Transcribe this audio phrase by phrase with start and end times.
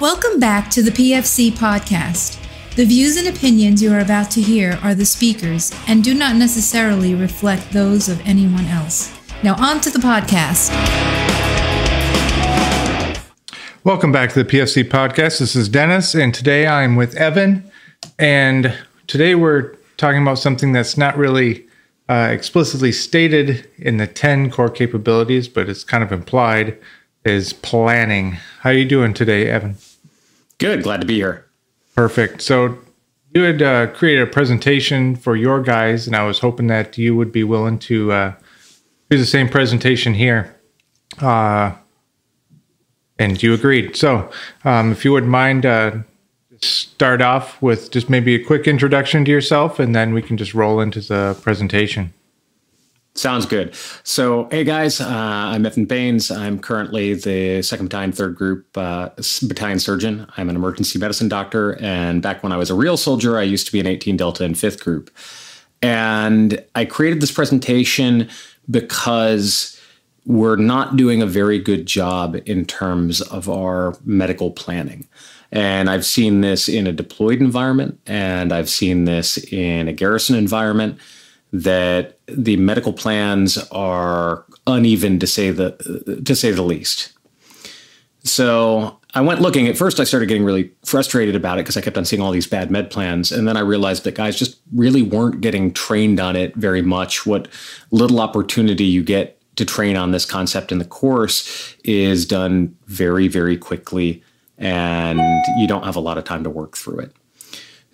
[0.00, 2.42] Welcome back to the PFC podcast.
[2.74, 6.36] The views and opinions you are about to hear are the speakers and do not
[6.36, 9.14] necessarily reflect those of anyone else.
[9.42, 10.70] Now, on to the podcast.
[13.84, 15.38] Welcome back to the PFC podcast.
[15.38, 17.70] This is Dennis, and today I'm with Evan.
[18.18, 18.72] And
[19.06, 21.66] today we're talking about something that's not really
[22.08, 26.78] uh, explicitly stated in the 10 core capabilities, but it's kind of implied
[27.22, 28.38] is planning.
[28.60, 29.76] How are you doing today, Evan?
[30.60, 30.82] Good.
[30.82, 31.46] Glad to be here.
[31.96, 32.42] Perfect.
[32.42, 32.78] So
[33.34, 37.16] you had uh, created a presentation for your guys, and I was hoping that you
[37.16, 38.34] would be willing to uh,
[39.08, 40.54] do the same presentation here.
[41.18, 41.72] Uh,
[43.18, 43.96] and you agreed.
[43.96, 44.30] So
[44.64, 45.98] um, if you wouldn't mind, uh,
[46.60, 50.54] start off with just maybe a quick introduction to yourself, and then we can just
[50.54, 52.12] roll into the presentation.
[53.20, 53.74] Sounds good.
[54.02, 56.30] So, hey guys, uh, I'm Evan Baines.
[56.30, 59.10] I'm currently the second battalion, third group uh,
[59.42, 60.26] battalion surgeon.
[60.38, 63.66] I'm an emergency medicine doctor, and back when I was a real soldier, I used
[63.66, 65.10] to be an 18 Delta in fifth group.
[65.82, 68.26] And I created this presentation
[68.70, 69.78] because
[70.24, 75.06] we're not doing a very good job in terms of our medical planning.
[75.52, 80.36] And I've seen this in a deployed environment, and I've seen this in a garrison
[80.36, 80.98] environment
[81.52, 87.12] that the medical plans are uneven to say the to say the least.
[88.22, 89.66] So I went looking.
[89.66, 92.30] At first, I started getting really frustrated about it because I kept on seeing all
[92.30, 96.20] these bad med plans, and then I realized that guys just really weren't getting trained
[96.20, 97.26] on it very much.
[97.26, 97.48] What
[97.90, 103.26] little opportunity you get to train on this concept in the course is done very,
[103.26, 104.22] very quickly,
[104.58, 105.20] and
[105.58, 107.12] you don't have a lot of time to work through it.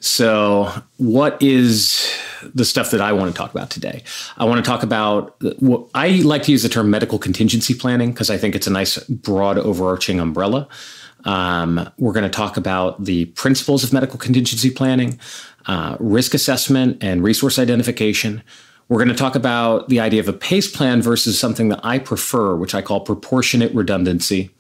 [0.01, 2.16] So, what is
[2.55, 4.03] the stuff that I want to talk about today?
[4.37, 8.13] I want to talk about what I like to use the term medical contingency planning
[8.13, 10.69] because I think it's a nice, broad, overarching umbrella.
[11.25, 15.19] Um, we're going to talk about the principles of medical contingency planning,
[15.67, 18.43] uh, risk assessment, and resource identification.
[18.89, 21.99] We're going to talk about the idea of a PACE plan versus something that I
[21.99, 24.51] prefer, which I call proportionate redundancy.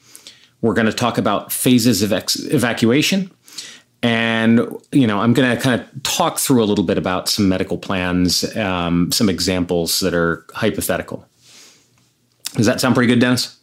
[0.60, 3.30] We're going to talk about phases of ex- evacuation
[4.02, 4.60] and,
[4.92, 7.78] you know, I'm going to kind of talk through a little bit about some medical
[7.78, 11.26] plans, um, some examples that are hypothetical.
[12.54, 13.55] Does that sound pretty good, Dennis?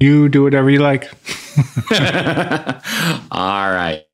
[0.00, 1.10] You do whatever you like.
[3.32, 4.04] All right.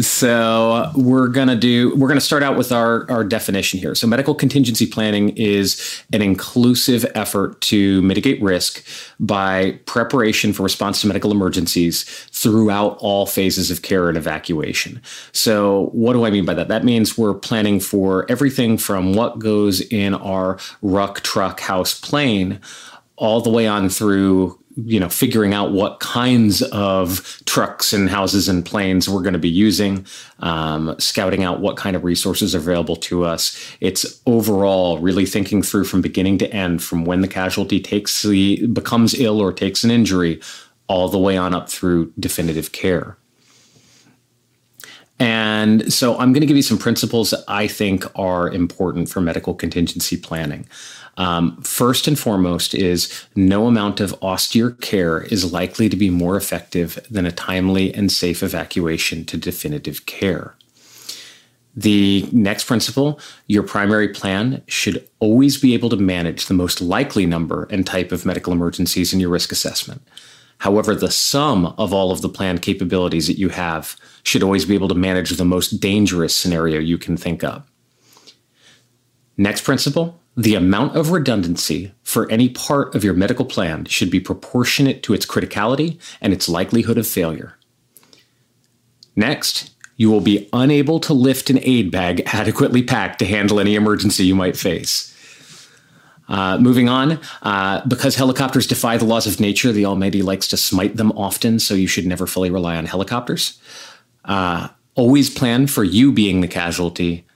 [0.00, 3.94] So we're gonna do we're gonna start out with our, our definition here.
[3.94, 8.84] So medical contingency planning is an inclusive effort to mitigate risk
[9.20, 12.02] by preparation for response to medical emergencies
[12.32, 15.00] throughout all phases of care and evacuation.
[15.32, 16.68] So what do I mean by that?
[16.68, 22.60] That means we're planning for everything from what goes in our ruck truck house plane
[23.16, 28.48] all the way on through you know figuring out what kinds of trucks and houses
[28.48, 30.04] and planes we're going to be using
[30.40, 35.62] um, scouting out what kind of resources are available to us it's overall really thinking
[35.62, 39.84] through from beginning to end from when the casualty takes the becomes ill or takes
[39.84, 40.40] an injury
[40.88, 43.16] all the way on up through definitive care
[45.20, 49.20] and so I'm going to give you some principles that I think are important for
[49.20, 50.66] medical contingency planning.
[51.16, 56.36] Um, first and foremost is no amount of austere care is likely to be more
[56.36, 60.56] effective than a timely and safe evacuation to definitive care.
[61.76, 67.26] The next principle your primary plan should always be able to manage the most likely
[67.26, 70.02] number and type of medical emergencies in your risk assessment.
[70.58, 74.74] However, the sum of all of the planned capabilities that you have should always be
[74.74, 77.68] able to manage the most dangerous scenario you can think of.
[79.36, 84.20] Next principle the amount of redundancy for any part of your medical plan should be
[84.20, 87.56] proportionate to its criticality and its likelihood of failure.
[89.14, 93.76] Next, you will be unable to lift an aid bag adequately packed to handle any
[93.76, 95.12] emergency you might face.
[96.26, 100.56] Uh, moving on, uh, because helicopters defy the laws of nature, the Almighty likes to
[100.56, 103.60] smite them often, so you should never fully rely on helicopters.
[104.24, 107.26] Uh, always plan for you being the casualty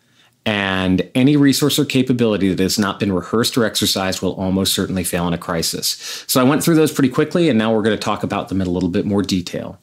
[0.48, 5.04] and any resource or capability that has not been rehearsed or exercised will almost certainly
[5.04, 6.24] fail in a crisis.
[6.26, 8.62] So I went through those pretty quickly, and now we're going to talk about them
[8.62, 9.78] in a little bit more detail.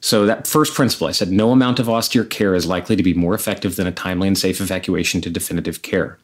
[0.00, 3.14] So, that first principle, I said no amount of austere care is likely to be
[3.14, 6.18] more effective than a timely and safe evacuation to definitive care.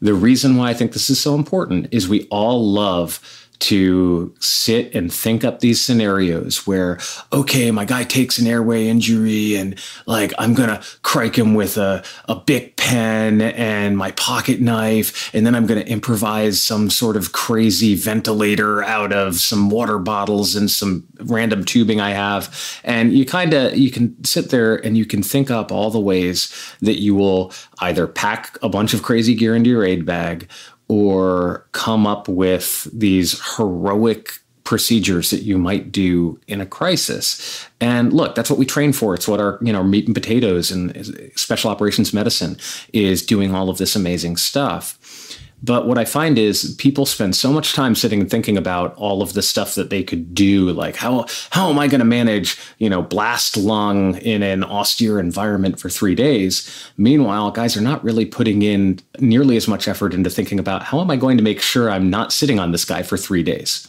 [0.00, 4.94] The reason why I think this is so important is we all love to sit
[4.94, 6.98] and think up these scenarios where,
[7.32, 12.02] okay, my guy takes an airway injury and like I'm gonna cric him with a,
[12.28, 17.32] a big pen and my pocket knife, and then I'm to improvise some sort of
[17.32, 22.80] crazy ventilator out of some water bottles and some random tubing I have.
[22.84, 26.00] And you kind of you can sit there and you can think up all the
[26.00, 30.48] ways that you will either pack a bunch of crazy gear into your aid bag
[30.90, 37.64] or come up with these heroic procedures that you might do in a crisis.
[37.80, 39.14] And look, that's what we train for.
[39.14, 42.56] It's what our, you know, meat and potatoes and special operations medicine
[42.92, 44.98] is doing all of this amazing stuff.
[45.62, 49.20] But what I find is people spend so much time sitting and thinking about all
[49.20, 52.58] of the stuff that they could do, like how how am I going to manage,
[52.78, 56.68] you know, blast lung in an austere environment for three days?
[56.96, 61.00] Meanwhile, guys are not really putting in nearly as much effort into thinking about how
[61.00, 63.86] am I going to make sure I'm not sitting on this guy for three days.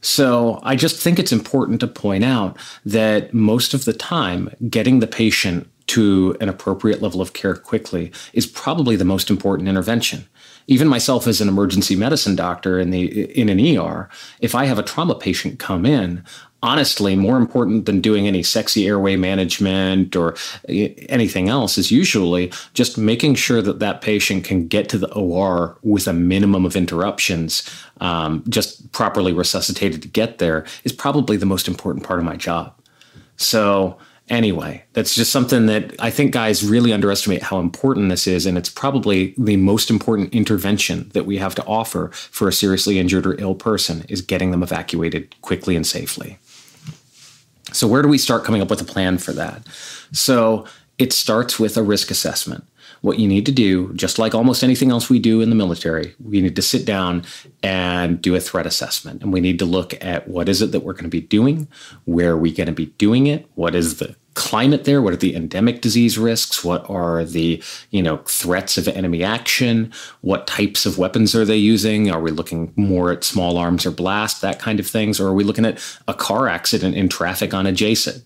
[0.00, 4.98] So I just think it's important to point out that most of the time, getting
[4.98, 10.26] the patient to an appropriate level of care quickly is probably the most important intervention.
[10.66, 14.08] Even myself as an emergency medicine doctor in the in an ER,
[14.40, 16.24] if I have a trauma patient come in,
[16.62, 20.36] honestly, more important than doing any sexy airway management or
[20.68, 25.76] anything else is usually just making sure that that patient can get to the OR
[25.82, 27.68] with a minimum of interruptions,
[28.00, 32.36] um, just properly resuscitated to get there is probably the most important part of my
[32.36, 32.72] job.
[33.36, 33.98] So,
[34.28, 38.46] anyway, that's just something that I think guys really underestimate how important this is.
[38.46, 42.98] And it's probably the most important intervention that we have to offer for a seriously
[42.98, 46.38] injured or ill person is getting them evacuated quickly and safely.
[47.72, 49.66] So, where do we start coming up with a plan for that?
[50.12, 50.66] So,
[50.98, 52.64] it starts with a risk assessment.
[53.02, 56.14] What you need to do, just like almost anything else we do in the military,
[56.22, 57.24] we need to sit down
[57.62, 59.22] and do a threat assessment.
[59.22, 61.68] And we need to look at what is it that we're going to be doing?
[62.04, 63.46] Where are we going to be doing it?
[63.54, 65.02] What is the climate there?
[65.02, 66.64] What are the endemic disease risks?
[66.64, 69.92] What are the you know threats of enemy action?
[70.20, 72.10] What types of weapons are they using?
[72.10, 75.34] Are we looking more at small arms or blast, that kind of things, or are
[75.34, 78.22] we looking at a car accident in traffic on a JCET?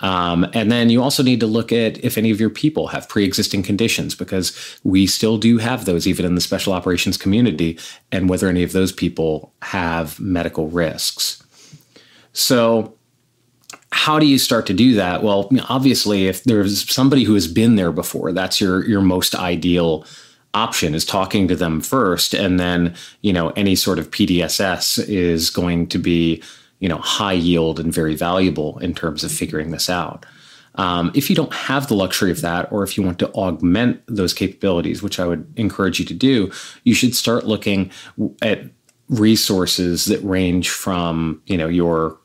[0.00, 3.08] Um, and then you also need to look at if any of your people have
[3.08, 7.78] pre-existing conditions, because we still do have those even in the special operations community,
[8.12, 11.42] and whether any of those people have medical risks.
[12.32, 12.96] So
[13.92, 15.22] how do you start to do that?
[15.22, 20.04] Well, obviously, if there's somebody who has been there before, that's your your most ideal
[20.52, 25.48] option is talking to them first, and then you know any sort of PDSS is
[25.48, 26.42] going to be
[26.80, 30.26] you know high yield and very valuable in terms of figuring this out.
[30.76, 34.02] Um, if you don't have the luxury of that, or if you want to augment
[34.06, 36.50] those capabilities, which I would encourage you to do,
[36.84, 37.90] you should start looking
[38.42, 38.60] at
[39.08, 42.18] resources that range from you know your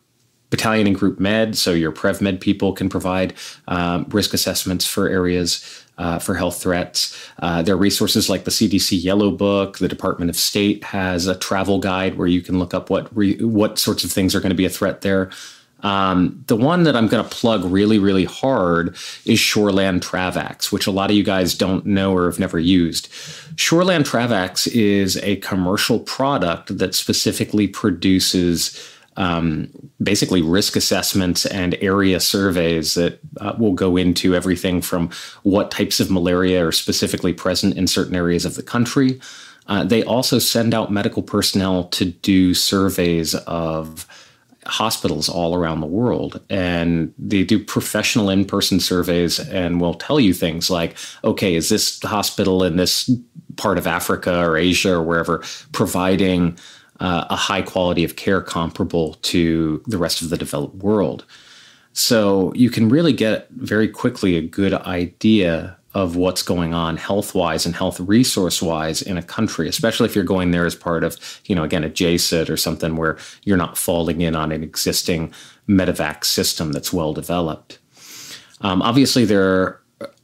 [0.49, 3.33] battalion and group med, so your Prev Med people can provide
[3.69, 7.17] um, risk assessments for areas uh, for health threats.
[7.39, 9.77] Uh, there are resources like the CDC Yellow Book.
[9.77, 13.43] The Department of State has a travel guide where you can look up what re-
[13.43, 15.29] what sorts of things are going to be a threat there.
[15.83, 18.89] Um, the one that I'm going to plug really, really hard
[19.25, 23.09] is Shoreland Travax, which a lot of you guys don't know or have never used.
[23.55, 29.69] Shoreland Travax is a commercial product that specifically produces um,
[30.01, 35.09] basically risk assessments and area surveys that uh, will go into everything from
[35.43, 39.19] what types of malaria are specifically present in certain areas of the country.
[39.67, 44.07] Uh, they also send out medical personnel to do surveys of
[44.65, 50.35] hospitals all around the world and they do professional in-person surveys and will tell you
[50.35, 53.09] things like okay is this hospital in this
[53.57, 56.55] part of africa or asia or wherever providing
[57.01, 61.25] uh, a high quality of care comparable to the rest of the developed world.
[61.93, 67.35] So you can really get very quickly a good idea of what's going on health
[67.35, 71.03] wise and health resource wise in a country, especially if you're going there as part
[71.03, 74.63] of, you know, again, a JCET or something where you're not falling in on an
[74.63, 75.33] existing
[75.67, 77.79] medevac system that's well developed.
[78.61, 79.80] Um, obviously, there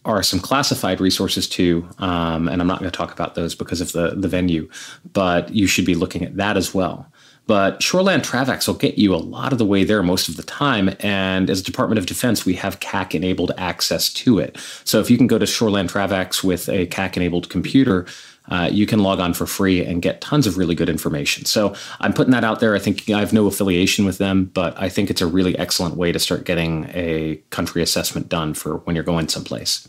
[0.08, 3.82] are some classified resources too, um, and I'm not going to talk about those because
[3.82, 4.70] of the the venue,
[5.14, 7.12] but you should be looking at that as well.
[7.48, 10.44] But Shoreland Travax will get you a lot of the way there most of the
[10.44, 10.94] time.
[11.00, 14.58] And as Department of Defense, we have CAC enabled access to it.
[14.84, 18.06] So if you can go to Shoreland Travax with a CAC enabled computer,
[18.50, 21.46] uh, you can log on for free and get tons of really good information.
[21.46, 22.76] So I'm putting that out there.
[22.76, 25.96] I think I have no affiliation with them, but I think it's a really excellent
[25.96, 29.88] way to start getting a country assessment done for when you're going someplace.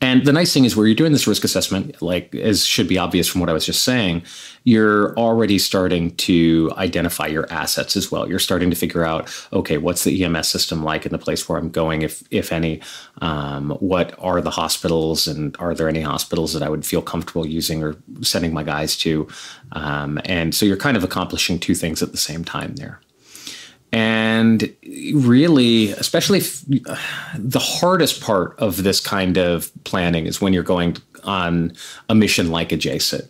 [0.00, 2.98] And the nice thing is where you're doing this risk assessment, like as should be
[2.98, 4.22] obvious from what I was just saying,
[4.64, 8.28] you're already starting to identify your assets as well.
[8.28, 11.58] You're starting to figure out, okay, what's the EMS system like in the place where
[11.58, 12.80] I'm going, if if any?
[13.20, 17.46] Um, what are the hospitals, and are there any hospitals that I would feel comfortable
[17.46, 19.28] using or sending my guys to?
[19.72, 23.00] Um, and so you're kind of accomplishing two things at the same time there.
[23.94, 24.74] And
[25.12, 31.72] really, especially the hardest part of this kind of planning is when you're going on
[32.08, 33.28] a mission like a JCET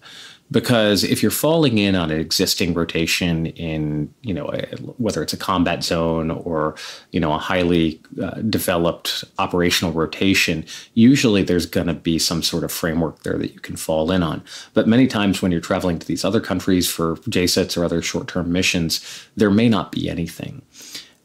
[0.55, 4.61] because if you're falling in on an existing rotation in you know a,
[4.99, 6.77] whether it's a combat zone or
[7.11, 12.63] you know a highly uh, developed operational rotation usually there's going to be some sort
[12.63, 14.43] of framework there that you can fall in on.
[14.75, 18.53] But many times when you're traveling to these other countries for JCETs or other short-term
[18.53, 19.05] missions
[19.37, 20.63] there may not be anything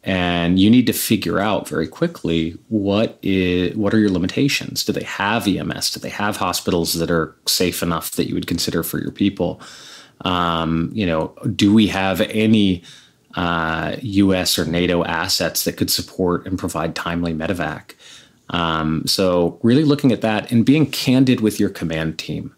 [0.04, 4.84] and you need to figure out very quickly what is what are your limitations?
[4.84, 8.48] Do they have ems do they have hospitals that are safe enough that you would
[8.48, 9.62] consider for your people?
[10.22, 12.84] Um, you know do we have any
[13.36, 17.94] uh, us or nato assets that could support and provide timely medevac?
[18.52, 22.56] Um, so really looking at that and being candid with your command team.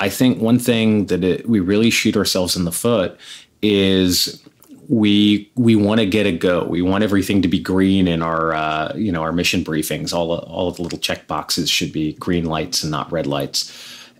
[0.00, 3.18] I think one thing that it, we really shoot ourselves in the foot
[3.62, 4.42] is
[4.88, 6.64] we we want to get a go.
[6.64, 10.12] We want everything to be green in our uh, you know our mission briefings.
[10.12, 13.72] All all of the little check boxes should be green lights and not red lights.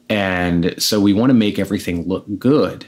[0.08, 2.86] And so we want to make everything look good.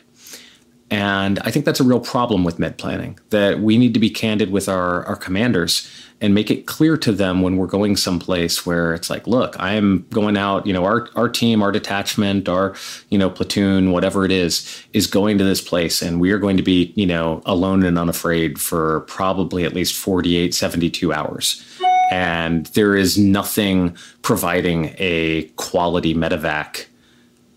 [0.91, 4.09] And I think that's a real problem with med planning that we need to be
[4.09, 5.89] candid with our, our commanders
[6.21, 9.75] and make it clear to them when we're going someplace where it's like, look, I
[9.75, 12.75] am going out, you know, our, our team, our detachment, our,
[13.11, 16.57] you know, platoon, whatever it is, is going to this place and we are going
[16.57, 21.65] to be, you know, alone and unafraid for probably at least 48, 72 hours.
[22.11, 26.87] And there is nothing providing a quality medevac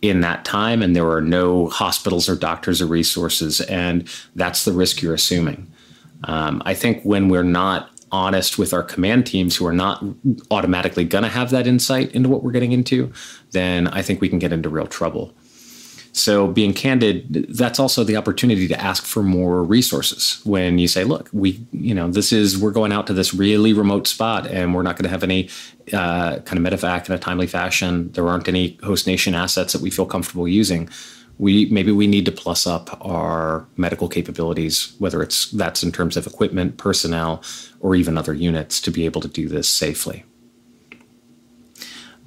[0.01, 4.71] in that time and there are no hospitals or doctors or resources and that's the
[4.71, 5.71] risk you're assuming.
[6.25, 10.03] Um, i think when we're not honest with our command teams who are not
[10.51, 13.11] automatically going to have that insight into what we're getting into
[13.51, 15.33] then i think we can get into real trouble
[16.13, 20.41] so being candid, that's also the opportunity to ask for more resources.
[20.43, 23.71] When you say, "Look, we, you know, this is we're going out to this really
[23.73, 25.49] remote spot, and we're not going to have any
[25.93, 28.11] uh, kind of medevac in a timely fashion.
[28.11, 30.89] There aren't any host nation assets that we feel comfortable using.
[31.37, 36.17] We maybe we need to plus up our medical capabilities, whether it's that's in terms
[36.17, 37.41] of equipment, personnel,
[37.79, 40.25] or even other units, to be able to do this safely."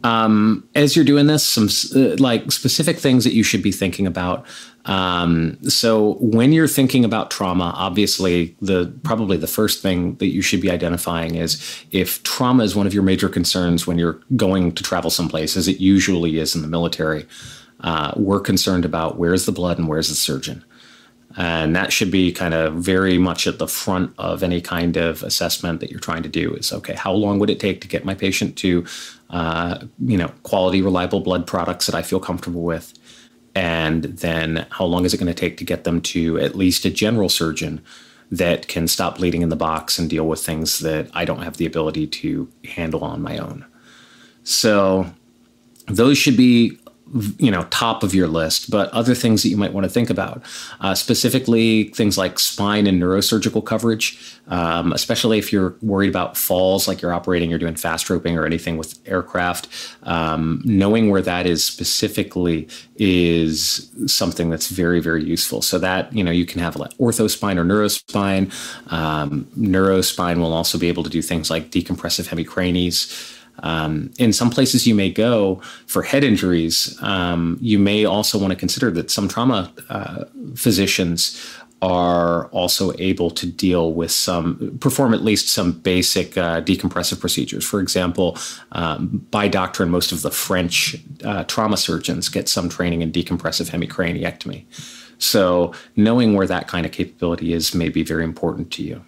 [0.05, 4.07] Um, as you're doing this, some uh, like specific things that you should be thinking
[4.07, 4.47] about.
[4.85, 10.43] Um, so when you're thinking about trauma, obviously the probably the first thing that you
[10.43, 14.73] should be identifying is if trauma is one of your major concerns when you're going
[14.73, 17.27] to travel someplace, as it usually is in the military.
[17.81, 20.63] Uh, we're concerned about where's the blood and where's the surgeon.
[21.37, 25.23] And that should be kind of very much at the front of any kind of
[25.23, 28.05] assessment that you're trying to do is okay, how long would it take to get
[28.05, 28.87] my patient to,
[29.35, 32.95] uh, you know, quality, reliable blood products that I feel comfortable with?
[33.57, 36.85] And then how long is it going to take to get them to at least
[36.85, 37.83] a general surgeon
[38.31, 41.57] that can stop bleeding in the box and deal with things that I don't have
[41.57, 43.65] the ability to handle on my own?
[44.45, 45.07] So
[45.87, 46.79] those should be
[47.39, 50.11] you know top of your list but other things that you might want to think
[50.11, 50.43] about
[50.81, 56.89] uh, specifically things like spine and neurosurgical coverage um, especially if you're worried about falls
[56.89, 59.69] like you're operating you're doing fast roping or anything with aircraft
[60.03, 65.63] um, knowing where that is specifically is something that's very very useful.
[65.63, 68.53] So that you know you can have like orthospine or neurospine
[68.93, 74.51] um, neurospine will also be able to do things like decompressive hemicranies um, in some
[74.51, 79.11] places you may go for head injuries, um, you may also want to consider that
[79.11, 81.41] some trauma uh, physicians
[81.83, 87.65] are also able to deal with some, perform at least some basic uh, decompressive procedures.
[87.65, 88.39] For example,
[88.73, 93.71] um, by doctrine, most of the French uh, trauma surgeons get some training in decompressive
[93.71, 94.65] hemicraniectomy.
[95.19, 99.05] So, knowing where that kind of capability is may be very important to you.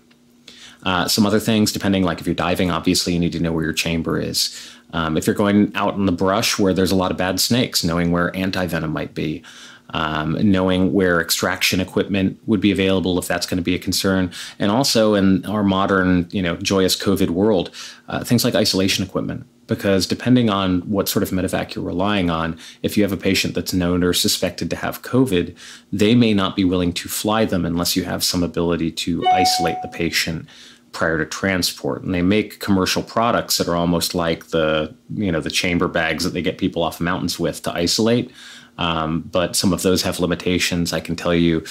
[0.83, 3.65] Uh, some other things, depending, like if you're diving, obviously you need to know where
[3.65, 4.71] your chamber is.
[4.93, 7.83] Um, if you're going out in the brush where there's a lot of bad snakes,
[7.83, 9.43] knowing where anti venom might be.
[9.91, 14.33] Um, knowing where extraction equipment would be available if that's going to be a concern,
[14.59, 17.71] and also in our modern, you know, joyous COVID world,
[18.09, 19.47] uh, things like isolation equipment.
[19.67, 23.55] Because depending on what sort of medevac you're relying on, if you have a patient
[23.55, 25.57] that's known or suspected to have COVID,
[25.93, 29.83] they may not be willing to fly them unless you have some ability to isolate
[29.83, 30.47] the patient
[30.93, 32.03] prior to transport.
[32.03, 36.25] And they make commercial products that are almost like the, you know, the chamber bags
[36.25, 38.31] that they get people off mountains with to isolate.
[38.79, 40.93] Um, but some of those have limitations.
[40.93, 41.65] I can tell you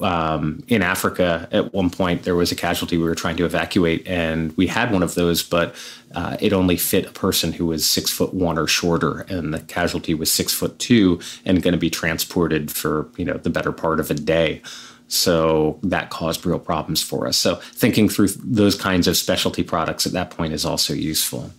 [0.00, 4.06] um, in Africa, at one point, there was a casualty we were trying to evacuate,
[4.06, 5.74] and we had one of those, but
[6.14, 9.60] uh, it only fit a person who was six foot one or shorter, and the
[9.60, 13.72] casualty was six foot two and going to be transported for you know the better
[13.72, 14.60] part of a day.
[15.08, 17.36] So that caused real problems for us.
[17.36, 21.50] So thinking through those kinds of specialty products at that point is also useful.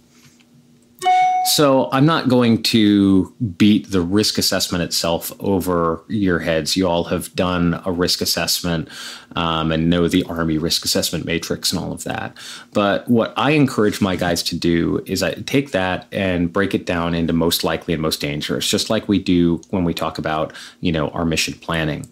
[1.44, 6.78] So I'm not going to beat the risk assessment itself over your heads.
[6.78, 8.88] You all have done a risk assessment
[9.36, 12.38] um, and know the Army risk assessment matrix and all of that.
[12.74, 16.86] But what I encourage my guys to do is I take that and break it
[16.86, 20.54] down into most likely and most dangerous, just like we do when we talk about
[20.80, 22.08] you know our mission planning.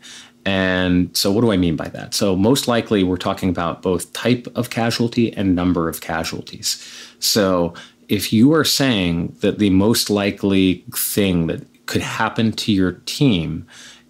[0.46, 2.14] And so, what do I mean by that?
[2.14, 6.84] So, most likely, we're talking about both type of casualty and number of casualties.
[7.20, 7.76] So,
[8.10, 13.66] if you are saying that the most likely thing that could happen to your team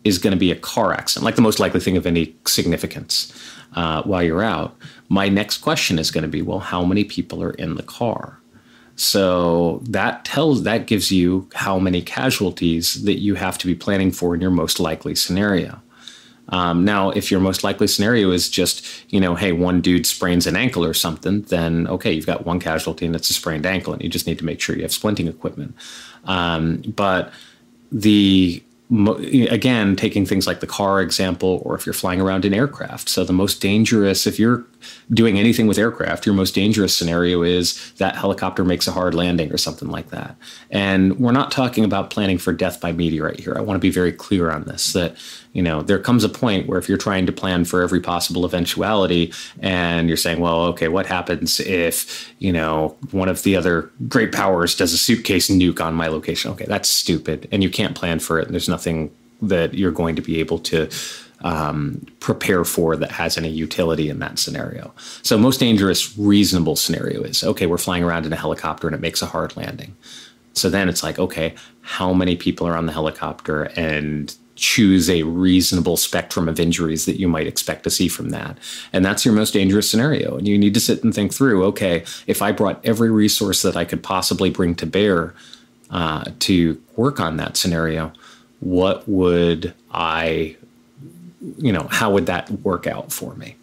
[0.05, 3.31] is going to be a car accident, like the most likely thing of any significance
[3.75, 4.75] uh, while you're out,
[5.09, 8.39] my next question is going to be, well, how many people are in the car?
[8.95, 14.11] So that tells that gives you how many casualties that you have to be planning
[14.11, 15.81] for in your most likely scenario.
[16.49, 20.47] Um, now, if your most likely scenario is just, you know, hey, one dude sprains
[20.47, 23.93] an ankle or something, then okay, you've got one casualty and it's a sprained ankle,
[23.93, 25.75] and you just need to make sure you have splinting equipment.
[26.25, 27.31] Um, but
[27.91, 33.07] the again, taking things like the car example, or if you're flying around in aircraft.
[33.07, 34.65] So, the most dangerous, if you're
[35.11, 39.53] doing anything with aircraft, your most dangerous scenario is that helicopter makes a hard landing
[39.53, 40.35] or something like that.
[40.71, 43.53] And we're not talking about planning for death by meteorite here.
[43.55, 45.15] I want to be very clear on this that,
[45.59, 48.45] you know, there comes a point where if you're trying to plan for every possible
[48.45, 53.91] eventuality and you're saying, well, okay, what happens if, you know, one of the other
[54.07, 56.49] great powers does a suitcase nuke on my location?
[56.51, 57.49] Okay, that's stupid.
[57.51, 58.45] And you can't plan for it.
[58.45, 60.87] And there's nothing that you're going to be able to
[61.41, 64.93] um, prepare for that has any utility in that scenario.
[65.23, 69.01] So, most dangerous, reasonable scenario is okay, we're flying around in a helicopter and it
[69.01, 69.93] makes a hard landing.
[70.53, 75.23] So then it's like, okay, how many people are on the helicopter and choose a
[75.23, 78.57] reasonable spectrum of injuries that you might expect to see from that.
[78.93, 80.37] And that's your most dangerous scenario.
[80.37, 83.75] And you need to sit and think through okay, if I brought every resource that
[83.75, 85.33] I could possibly bring to bear
[85.89, 88.11] uh, to work on that scenario,
[88.59, 90.57] what would I
[91.57, 93.55] you know, how would that work out for me?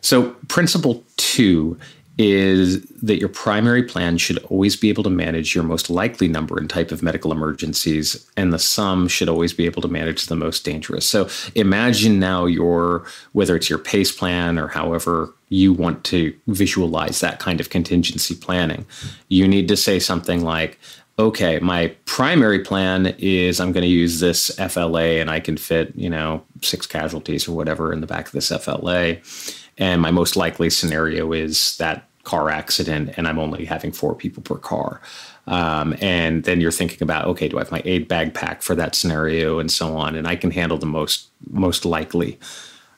[0.00, 1.78] So, principle two
[2.18, 6.56] is that your primary plan should always be able to manage your most likely number
[6.58, 10.36] and type of medical emergencies, and the sum should always be able to manage the
[10.36, 11.06] most dangerous.
[11.06, 17.20] So, imagine now your, whether it's your PACE plan or however you want to visualize
[17.20, 18.86] that kind of contingency planning,
[19.28, 20.78] you need to say something like,
[21.18, 25.94] okay, my primary plan is I'm going to use this FLA and I can fit,
[25.96, 29.16] you know, six casualties or whatever in the back of this FLA.
[29.78, 34.42] And my most likely scenario is that car accident and I'm only having four people
[34.42, 35.00] per car.
[35.46, 38.74] Um, and then you're thinking about, okay, do I have my aid bag pack for
[38.74, 40.16] that scenario and so on?
[40.16, 42.38] And I can handle the most, most likely.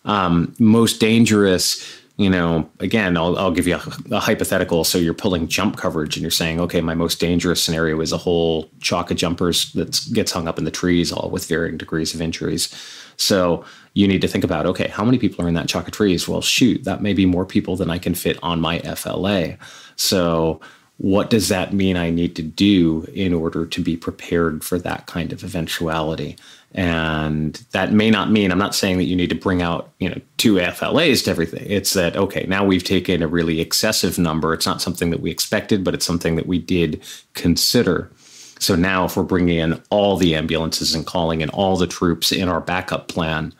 [0.07, 4.83] Um, most dangerous you know, again, I'll, I'll give you a, a, hypothetical.
[4.83, 8.19] So you're pulling jump coverage and you're saying, okay, my most dangerous scenario is a
[8.19, 12.15] whole chalk of jumpers that gets hung up in the trees, all with varying degrees
[12.15, 12.75] of injuries.
[13.17, 13.65] So
[13.99, 16.29] you need to think about, okay, how many people are in that chalk of trees?
[16.29, 19.57] Well, shoot, that may be more people than I can fit on my FLA.
[19.97, 20.61] So
[20.99, 25.07] what does that mean I need to do in order to be prepared for that
[25.07, 26.37] kind of eventuality?
[26.71, 30.09] And that may not mean I'm not saying that you need to bring out, you
[30.09, 31.67] know, two FLAs to everything.
[31.69, 34.55] It's that okay, now we've taken a really excessive number.
[34.55, 37.03] It's not something that we expected, but it's something that we did
[37.35, 38.13] consider.
[38.61, 42.31] So now if we're bringing in all the ambulances and calling in all the troops
[42.31, 43.53] in our backup plan,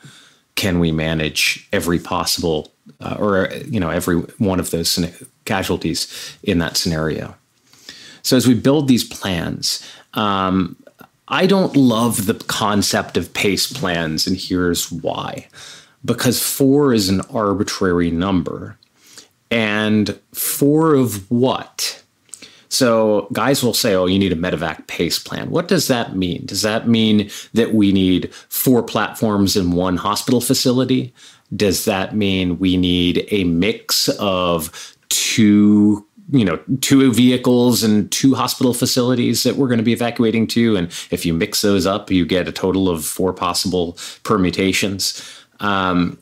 [0.59, 4.99] can we manage every possible uh, or you know every one of those
[5.45, 7.37] casualties in that scenario?
[8.23, 10.77] So as we build these plans, um,
[11.29, 15.47] I don't love the concept of pace plans, and here's why.
[16.05, 18.77] Because four is an arbitrary number.
[19.51, 22.03] And four of what?
[22.69, 25.51] So guys will say, oh, you need a medevac pace plan.
[25.51, 26.45] What does that mean?
[26.47, 31.15] Does that mean that we need four platforms in one hospital facility?
[31.57, 38.35] Does that mean we need a mix of two you know two vehicles and two
[38.35, 42.11] hospital facilities that we're going to be evacuating to and if you mix those up
[42.11, 45.23] you get a total of four possible permutations
[45.61, 46.19] um,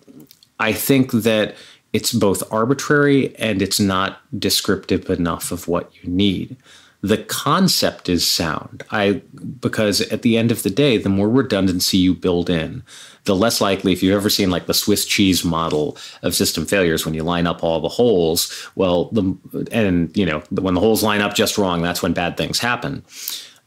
[0.61, 1.57] i think that
[1.97, 6.55] it's both arbitrary and it's not descriptive enough of what you need.
[7.01, 8.85] The concept is sound.
[8.91, 9.23] I
[9.61, 12.83] because at the end of the day, the more redundancy you build in,
[13.25, 17.07] the less likely if you've ever seen like the Swiss cheese model of system failures
[17.07, 19.35] when you line up all the holes, well, the
[19.73, 23.03] and you know, when the holes line up just wrong, that's when bad things happen.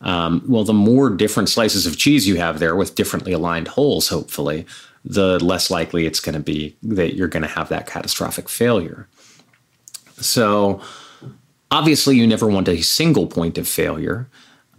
[0.02, 4.08] Um, well, the more different slices of cheese you have there with differently aligned holes,
[4.08, 4.68] hopefully,
[5.06, 9.08] the less likely it's going to be that you're going to have that catastrophic failure.
[10.18, 10.82] So,
[11.72, 14.30] obviously, you never want a single point of failure,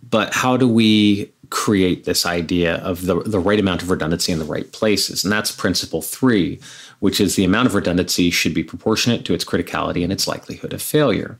[0.08, 4.38] but how do we create this idea of the, the right amount of redundancy in
[4.38, 5.24] the right places?
[5.24, 6.60] And that's principle three,
[7.00, 10.72] which is the amount of redundancy should be proportionate to its criticality and its likelihood
[10.72, 11.38] of failure.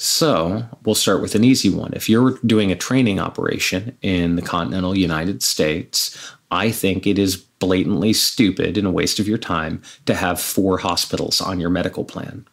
[0.00, 1.92] So we'll start with an easy one.
[1.92, 6.16] If you're doing a training operation in the continental United States,
[6.50, 10.78] I think it is blatantly stupid and a waste of your time to have four
[10.78, 12.46] hospitals on your medical plan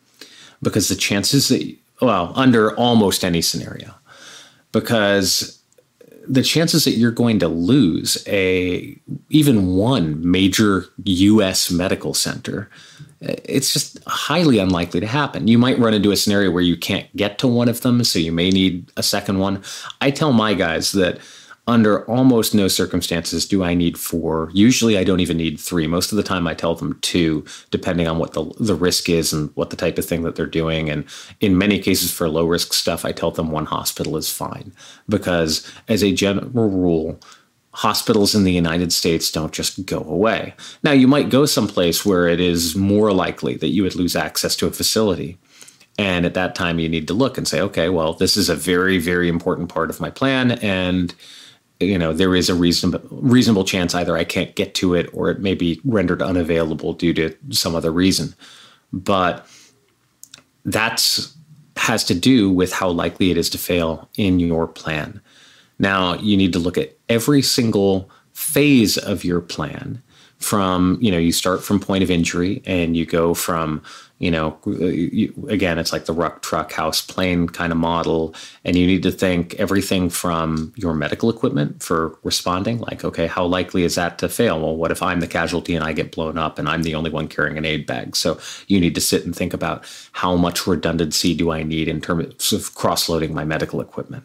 [0.61, 3.93] because the chances that, well, under almost any scenario,
[4.71, 5.61] because
[6.27, 8.97] the chances that you're going to lose a
[9.29, 12.69] even one major US medical center
[13.21, 15.47] it's just highly unlikely to happen.
[15.47, 18.19] You might run into a scenario where you can't get to one of them, so
[18.19, 19.63] you may need a second one.
[20.01, 21.19] I tell my guys that
[21.67, 24.51] under almost no circumstances do I need four.
[24.53, 25.87] Usually I don't even need three.
[25.87, 29.33] Most of the time I tell them two, depending on what the, the risk is
[29.33, 30.89] and what the type of thing that they're doing.
[30.89, 31.05] And
[31.39, 34.73] in many cases for low risk stuff, I tell them one hospital is fine.
[35.09, 37.19] Because as a general rule,
[37.71, 40.53] hospitals in the United States don't just go away.
[40.83, 44.55] Now, you might go someplace where it is more likely that you would lose access
[44.57, 45.39] to a facility.
[45.97, 48.55] And at that time, you need to look and say, okay, well, this is a
[48.55, 50.51] very, very important part of my plan.
[50.51, 51.15] And,
[51.79, 55.29] you know, there is a reasonable, reasonable chance either I can't get to it or
[55.29, 58.33] it may be rendered unavailable due to some other reason.
[58.93, 59.47] But
[60.63, 61.35] that's
[61.77, 65.21] has to do with how likely it is to fail in your plan.
[65.77, 70.01] Now you need to look at every single phase of your plan
[70.37, 73.81] from, you know, you start from point of injury and you go from,
[74.19, 78.33] you know, uh, you, again, it's like the ruck, truck, house, plane kind of model.
[78.63, 83.45] And you need to think everything from your medical equipment for responding, like, okay, how
[83.45, 84.61] likely is that to fail?
[84.61, 87.09] Well, what if I'm the casualty and I get blown up and I'm the only
[87.09, 88.15] one carrying an aid bag?
[88.15, 91.99] So you need to sit and think about how much redundancy do I need in
[91.99, 94.23] terms of cross loading my medical equipment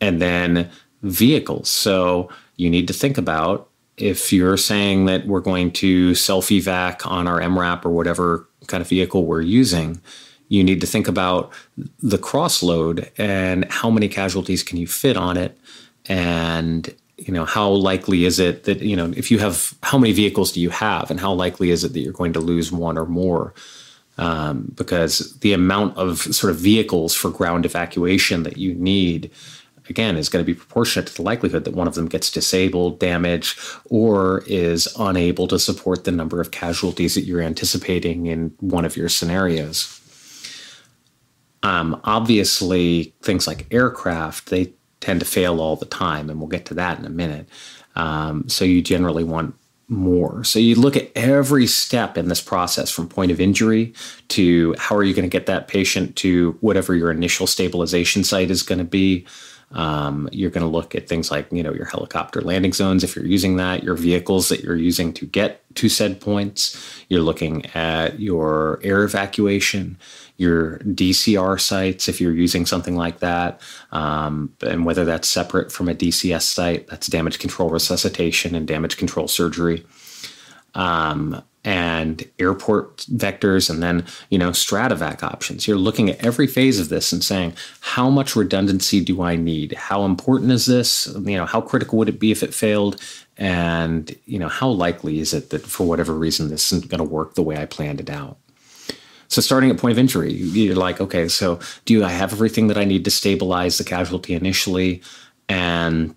[0.00, 0.70] and then
[1.02, 1.68] vehicles.
[1.68, 7.06] So you need to think about if you're saying that we're going to self evac
[7.06, 10.00] on our MRAP or whatever kind of vehicle we're using,
[10.48, 11.52] you need to think about
[12.00, 15.58] the cross load and how many casualties can you fit on it
[16.06, 20.12] and you know how likely is it that you know if you have how many
[20.12, 22.98] vehicles do you have and how likely is it that you're going to lose one
[22.98, 23.54] or more?
[24.16, 29.28] Um, because the amount of sort of vehicles for ground evacuation that you need
[29.88, 32.98] again, is going to be proportionate to the likelihood that one of them gets disabled,
[32.98, 38.84] damaged, or is unable to support the number of casualties that you're anticipating in one
[38.84, 40.00] of your scenarios.
[41.62, 46.66] Um, obviously, things like aircraft, they tend to fail all the time, and we'll get
[46.66, 47.48] to that in a minute.
[47.96, 49.54] Um, so you generally want
[49.88, 50.44] more.
[50.44, 53.92] So you look at every step in this process from point of injury
[54.28, 58.50] to how are you going to get that patient to whatever your initial stabilization site
[58.50, 59.26] is going to be
[59.74, 63.16] um, you're going to look at things like, you know, your helicopter landing zones if
[63.16, 67.04] you're using that, your vehicles that you're using to get to said points.
[67.08, 69.98] You're looking at your air evacuation,
[70.36, 73.60] your DCR sites if you're using something like that,
[73.90, 78.96] um, and whether that's separate from a DCS site, that's damage control resuscitation and damage
[78.96, 79.84] control surgery.
[80.74, 85.66] Um, and airport vectors and then you know stratovac options.
[85.66, 89.72] You're looking at every phase of this and saying how much redundancy do i need?
[89.72, 91.06] How important is this?
[91.06, 93.00] You know how critical would it be if it failed?
[93.36, 97.04] And you know how likely is it that for whatever reason this isn't going to
[97.04, 98.36] work the way i planned it out?
[99.28, 102.78] So starting at point of injury you're like okay so do i have everything that
[102.78, 105.02] i need to stabilize the casualty initially?
[105.48, 106.14] And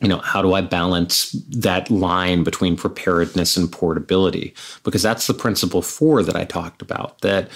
[0.00, 4.54] you know, how do I balance that line between preparedness and portability?
[4.82, 7.48] Because that's the principle four that I talked about, that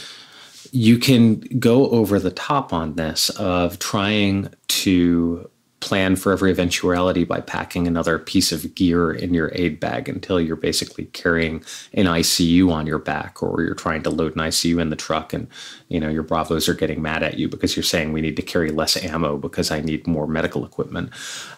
[0.73, 5.50] you can go over the top on this of trying to
[5.81, 10.41] plan for every eventuality by packing another piece of gear in your aid bag until
[10.41, 11.65] you're basically carrying
[11.95, 15.33] an ICU on your back or you're trying to load an ICU in the truck
[15.33, 15.49] and
[15.89, 18.43] you know your bravos are getting mad at you because you're saying we need to
[18.43, 21.11] carry less ammo because I need more medical equipment.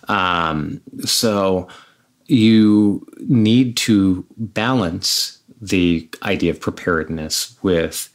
[0.08, 1.68] Um, so
[2.26, 8.08] you need to balance the idea of preparedness with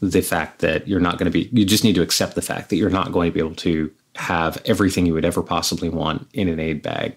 [0.00, 2.70] the fact that you're not going to be, you just need to accept the fact
[2.70, 6.28] that you're not going to be able to have everything you would ever possibly want
[6.32, 7.16] in an aid bag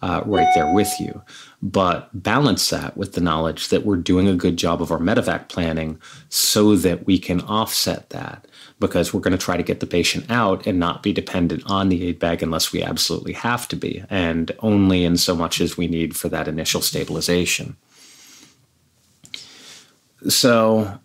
[0.00, 1.22] uh, right there with you.
[1.60, 5.48] But balance that with the knowledge that we're doing a good job of our medevac
[5.48, 8.46] planning so that we can offset that
[8.78, 11.88] because we're going to try to get the patient out and not be dependent on
[11.88, 15.76] the aid bag unless we absolutely have to be, and only in so much as
[15.76, 17.76] we need for that initial stabilization.
[20.28, 21.00] So,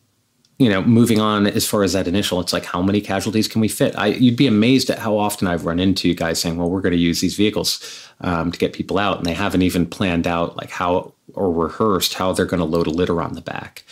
[0.63, 3.59] you know, moving on as far as that initial, it's like how many casualties can
[3.59, 3.93] we fit?
[3.97, 6.81] I, you'd be amazed at how often I've run into you guys saying, "Well, we're
[6.81, 10.25] going to use these vehicles um, to get people out," and they haven't even planned
[10.25, 13.83] out like how or rehearsed how they're going to load a litter on the back,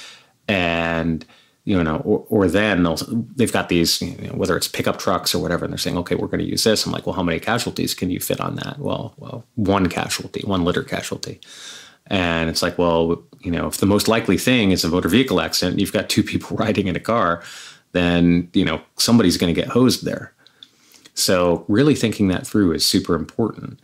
[0.47, 1.25] and
[1.65, 2.87] you know, or, or then
[3.35, 6.15] they've got these, you know, whether it's pickup trucks or whatever, and they're saying, okay,
[6.15, 6.85] we're going to use this.
[6.85, 8.79] I'm like, well, how many casualties can you fit on that?
[8.79, 11.39] Well, well, one casualty, one litter casualty.
[12.07, 15.41] And it's like, well, you know, if the most likely thing is a motor vehicle
[15.41, 17.43] accident, you've got two people riding in a car,
[17.93, 20.33] then, you know, somebody's going to get hosed there.
[21.13, 23.79] So really thinking that through is super important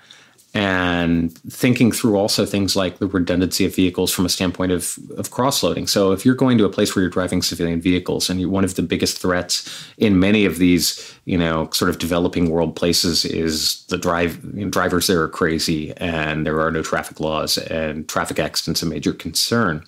[0.58, 5.30] and thinking through also things like the redundancy of vehicles from a standpoint of, of
[5.30, 5.86] cross-loading.
[5.86, 8.64] So if you're going to a place where you're driving civilian vehicles and you, one
[8.64, 13.24] of the biggest threats in many of these, you know, sort of developing world places
[13.24, 17.60] is the drive you know, drivers there are crazy and there are no traffic laws
[17.60, 19.86] and traffic accidents a major concern.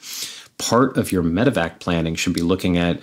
[0.60, 3.00] Part of your medevac planning should be looking at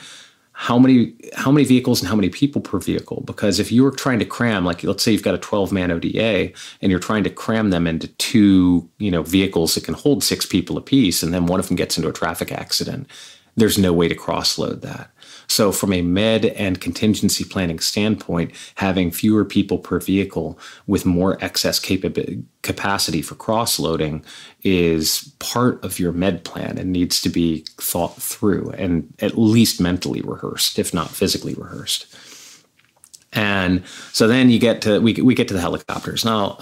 [0.59, 3.23] how many how many vehicles and how many people per vehicle?
[3.27, 6.51] Because if you're trying to cram like let's say you've got a 12 man oda
[6.81, 10.47] and you're trying to cram them into two you know vehicles that can hold six
[10.47, 13.07] people apiece and then one of them gets into a traffic accident
[13.57, 15.11] there's no way to cross load that
[15.49, 21.43] so, from a med and contingency planning standpoint, having fewer people per vehicle with more
[21.43, 21.79] excess
[22.63, 24.25] capacity for cross loading
[24.63, 29.81] is part of your med plan and needs to be thought through and at least
[29.81, 32.15] mentally rehearsed, if not physically rehearsed.
[33.33, 36.25] And so then you get to we we get to the helicopters.
[36.25, 36.59] Now,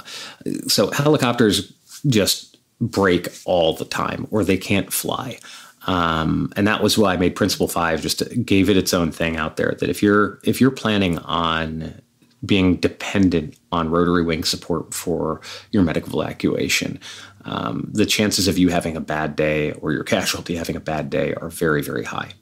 [0.67, 1.73] so helicopters
[2.07, 5.39] just break all the time or they can't fly.
[5.87, 8.01] Um, and that was why I made Principle Five.
[8.01, 9.77] Just gave it its own thing out there.
[9.79, 12.01] That if you're if you're planning on
[12.45, 16.99] being dependent on rotary wing support for your medical evacuation,
[17.45, 21.11] um, the chances of you having a bad day or your casualty having a bad
[21.11, 22.33] day are very very high.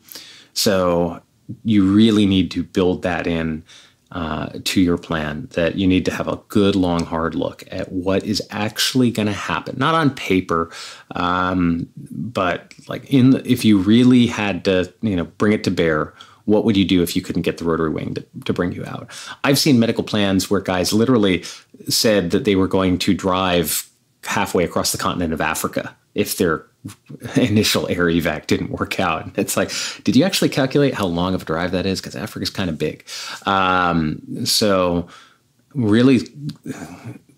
[0.54, 1.22] So
[1.64, 3.64] you really need to build that in
[4.12, 7.90] uh, to your plan that you need to have a good, long, hard look at
[7.90, 9.74] what is actually going to happen.
[9.78, 10.70] Not on paper,
[11.12, 15.70] um, but like in the, if you really had to, you know, bring it to
[15.70, 16.14] bear.
[16.44, 18.84] What would you do if you couldn't get the rotary wing to, to bring you
[18.84, 19.08] out?
[19.44, 21.44] I've seen medical plans where guys literally
[21.88, 23.88] said that they were going to drive
[24.24, 26.66] halfway across the continent of Africa if their
[27.36, 29.30] initial air evac didn't work out.
[29.36, 29.70] It's like,
[30.04, 32.00] did you actually calculate how long of a drive that is?
[32.00, 33.04] Because Africa's kind of big.
[33.46, 35.08] Um, so,
[35.74, 36.20] really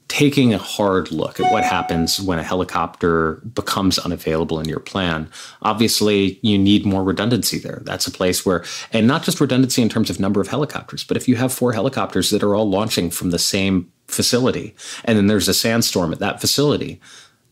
[0.09, 5.29] taking a hard look at what happens when a helicopter becomes unavailable in your plan.
[5.63, 7.83] Obviously, you need more redundancy there.
[7.85, 11.17] That's a place where, and not just redundancy in terms of number of helicopters, but
[11.17, 15.27] if you have four helicopters that are all launching from the same facility, and then
[15.27, 17.01] there's a sandstorm at that facility,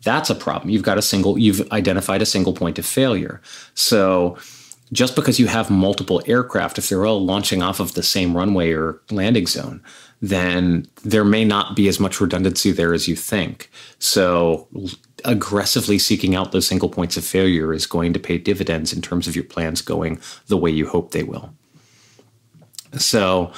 [0.04, 0.70] that's a problem.
[0.70, 3.40] You've got a single, you've identified a single point of failure.
[3.74, 4.36] So
[4.92, 8.72] just because you have multiple aircraft, if they're all launching off of the same runway
[8.72, 9.82] or landing zone,
[10.20, 13.70] then there may not be as much redundancy there as you think.
[13.98, 14.68] So
[15.24, 19.26] aggressively seeking out those single points of failure is going to pay dividends in terms
[19.26, 21.54] of your plans going the way you hope they will.
[22.98, 23.52] So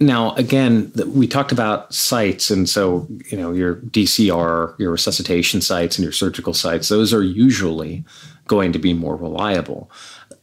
[0.00, 5.96] now, again, we talked about sites, and so you know your DCR, your resuscitation sites,
[5.96, 6.88] and your surgical sites.
[6.88, 8.04] Those are usually
[8.46, 9.90] going to be more reliable.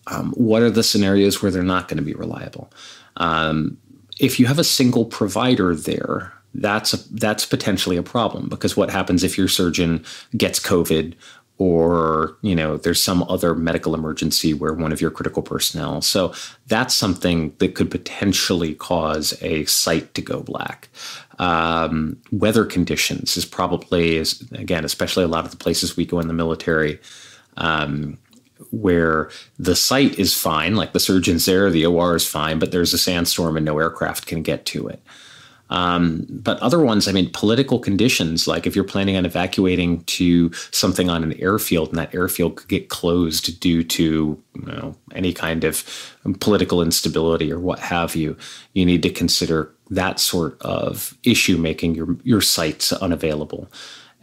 [0.07, 2.71] Um, what are the scenarios where they're not going to be reliable?
[3.17, 3.77] Um,
[4.19, 8.89] if you have a single provider there, that's a, that's potentially a problem because what
[8.89, 10.03] happens if your surgeon
[10.35, 11.13] gets COVID
[11.61, 16.01] or you know there's some other medical emergency where one of your critical personnel.
[16.01, 16.33] So
[16.65, 20.89] that's something that could potentially cause a site to go black.
[21.37, 26.19] Um, weather conditions is probably is again especially a lot of the places we go
[26.19, 26.99] in the military
[27.57, 28.17] um,
[28.71, 32.93] where the site is fine like the surgeon's there the or is fine but there's
[32.93, 34.99] a sandstorm and no aircraft can get to it
[35.71, 40.51] um, but other ones, I mean, political conditions, like if you're planning on evacuating to
[40.71, 44.03] something on an airfield and that airfield could get closed due to
[44.53, 45.85] you know, any kind of
[46.41, 48.35] political instability or what have you,
[48.73, 53.69] you need to consider that sort of issue making your, your sites unavailable.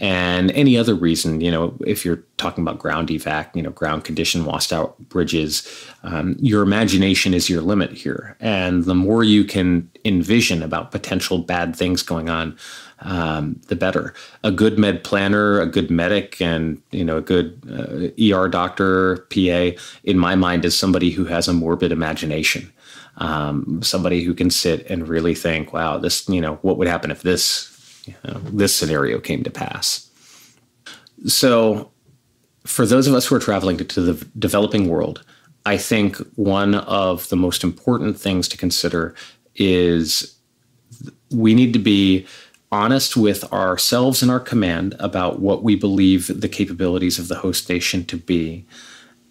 [0.00, 4.04] And any other reason, you know, if you're talking about ground evac, you know, ground
[4.04, 5.68] condition, washed out bridges,
[6.04, 8.36] um, your imagination is your limit here.
[8.38, 12.56] And the more you can envision about potential bad things going on,
[13.00, 14.14] um, the better.
[14.44, 19.26] A good med planner, a good medic, and you know, a good uh, ER doctor,
[19.30, 19.70] PA,
[20.04, 22.72] in my mind, is somebody who has a morbid imagination.
[23.18, 27.10] Um, somebody who can sit and really think, "Wow, this, you know, what would happen
[27.10, 27.77] if this
[28.08, 30.10] you know, this scenario came to pass.
[31.26, 31.90] So,
[32.64, 35.24] for those of us who are traveling to the developing world,
[35.64, 39.14] I think one of the most important things to consider
[39.54, 40.36] is
[41.30, 42.26] we need to be
[42.70, 47.68] honest with ourselves and our command about what we believe the capabilities of the host
[47.68, 48.66] nation to be.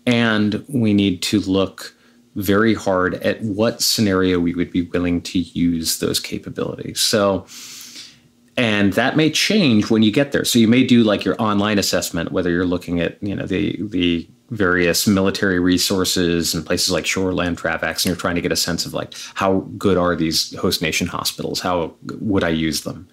[0.05, 1.93] And we need to look
[2.35, 6.99] very hard at what scenario we would be willing to use those capabilities.
[6.99, 7.45] So,
[8.57, 10.43] and that may change when you get there.
[10.43, 13.77] So you may do like your online assessment whether you're looking at you know the
[13.81, 18.55] the various military resources and places like shoreland travax and you're trying to get a
[18.55, 21.59] sense of like how good are these host nation hospitals?
[21.59, 23.07] How would i use them?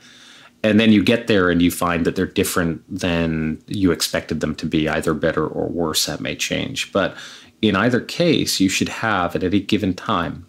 [0.62, 4.54] And then you get there and you find that they're different than you expected them
[4.54, 6.90] to be either better or worse that may change.
[6.92, 7.16] But
[7.60, 10.46] in either case you should have at any given time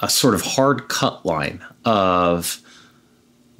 [0.00, 2.60] a sort of hard cut line of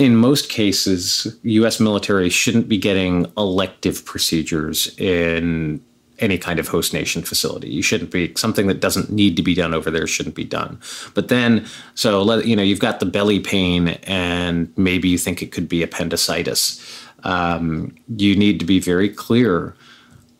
[0.01, 1.79] in most cases, U.S.
[1.79, 5.85] military shouldn't be getting elective procedures in
[6.21, 7.69] any kind of host nation facility.
[7.69, 10.81] You shouldn't be something that doesn't need to be done over there shouldn't be done.
[11.13, 15.43] But then, so let you know, you've got the belly pain, and maybe you think
[15.43, 16.83] it could be appendicitis.
[17.23, 19.75] Um, you need to be very clear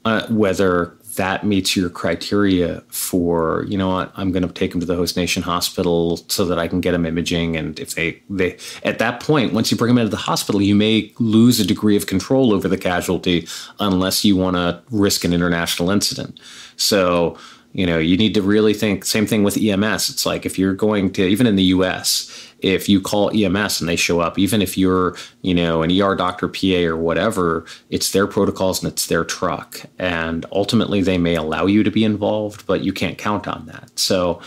[0.07, 4.81] uh, whether that meets your criteria for you know what i'm going to take them
[4.81, 7.57] to the host nation hospital so that i can get them imaging.
[7.57, 10.75] And if they they at that point once you bring them into the hospital you
[10.75, 13.47] may lose a degree of control over the casualty
[13.79, 16.41] unless you want to risk an international incident.
[16.77, 17.37] So
[17.73, 20.75] you know you need to really think same thing with ems it's like if you're
[20.75, 24.63] going to even in the us if you call EMS and they show up, even
[24.63, 29.07] if you're, you know, an ER doctor, PA, or whatever, it's their protocols and it's
[29.07, 29.83] their truck.
[29.99, 33.99] And ultimately, they may allow you to be involved, but you can't count on that.
[33.99, 34.41] So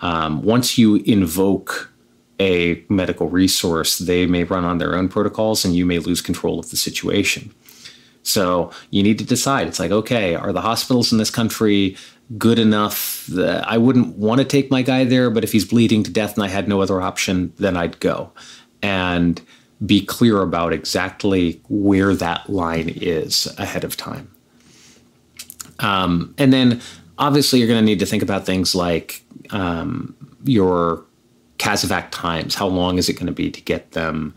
[0.00, 1.92] um, once you invoke
[2.38, 6.58] a medical resource, they may run on their own protocols and you may lose control
[6.58, 7.54] of the situation.
[8.26, 9.68] So you need to decide.
[9.68, 11.96] It's like, okay, are the hospitals in this country
[12.36, 16.02] good enough that I wouldn't want to take my guy there, but if he's bleeding
[16.02, 18.32] to death and I had no other option, then I'd go.
[18.82, 19.40] And
[19.84, 24.30] be clear about exactly where that line is ahead of time.
[25.78, 26.80] Um, and then
[27.18, 31.04] obviously you're going to need to think about things like um, your
[31.58, 32.54] CASEVAC times.
[32.54, 34.34] How long is it going to be to get them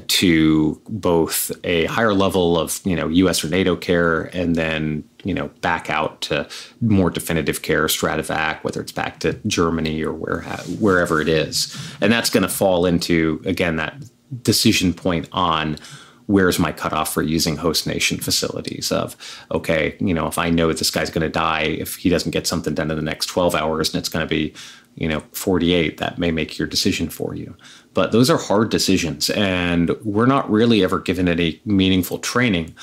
[0.00, 3.44] to both a higher level of you know U.S.
[3.44, 6.48] or NATO care, and then you know back out to
[6.80, 10.42] more definitive care, STRATEVAC, whether it's back to Germany or where
[10.78, 14.02] wherever it is, and that's going to fall into again that
[14.42, 15.78] decision point on
[16.26, 19.16] where's my cutoff for using host nation facilities of
[19.52, 22.46] okay you know if i know this guy's going to die if he doesn't get
[22.46, 24.52] something done in the next 12 hours and it's going to be
[24.96, 27.56] you know 48 that may make your decision for you
[27.96, 32.74] but those are hard decisions, and we're not really ever given any meaningful training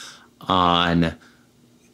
[0.42, 1.16] on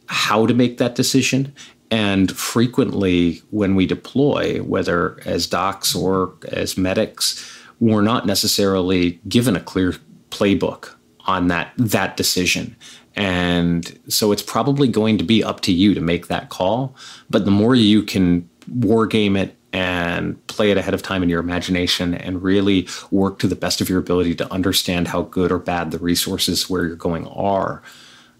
[0.06, 1.54] how to make that decision.
[1.90, 7.46] And frequently, when we deploy, whether as docs or as medics,
[7.78, 9.96] we're not necessarily given a clear
[10.30, 10.94] playbook
[11.26, 12.74] on that that decision.
[13.16, 16.96] And so it's probably going to be up to you to make that call.
[17.28, 21.28] But the more you can war game it and play it ahead of time in
[21.28, 25.52] your imagination and really work to the best of your ability to understand how good
[25.52, 27.82] or bad the resources where you're going are.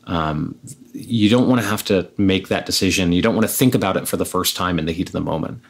[0.05, 0.59] Um,
[0.93, 3.13] you don't want to have to make that decision.
[3.13, 5.13] You don't want to think about it for the first time in the heat of
[5.13, 5.63] the moment.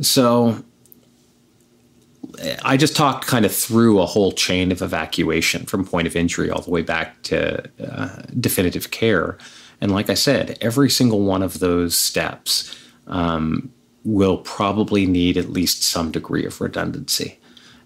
[0.00, 0.64] So,
[2.64, 6.50] I just talked kind of through a whole chain of evacuation from point of injury
[6.50, 9.36] all the way back to uh, definitive care.
[9.80, 13.72] And like I said, every single one of those steps um,
[14.04, 17.38] will probably need at least some degree of redundancy.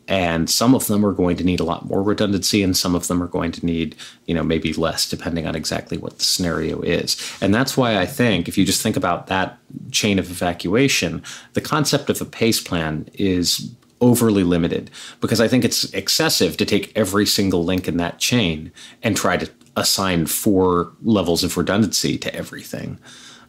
[0.06, 3.06] And some of them are going to need a lot more redundancy, and some of
[3.06, 6.82] them are going to need, you know, maybe less, depending on exactly what the scenario
[6.82, 7.16] is.
[7.40, 9.58] And that's why I think if you just think about that
[9.92, 11.22] chain of evacuation,
[11.54, 13.70] the concept of a PACE plan is
[14.02, 14.90] overly limited
[15.22, 18.70] because I think it's excessive to take every single link in that chain
[19.02, 22.98] and try to assign four levels of redundancy to everything.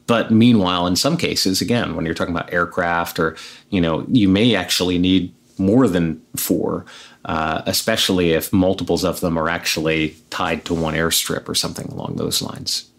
[0.07, 3.35] But meanwhile, in some cases, again, when you're talking about aircraft or,
[3.69, 6.85] you know, you may actually need more than four.
[7.25, 12.15] uh, especially if multiples of them are actually tied to one airstrip or something along
[12.15, 12.89] those lines.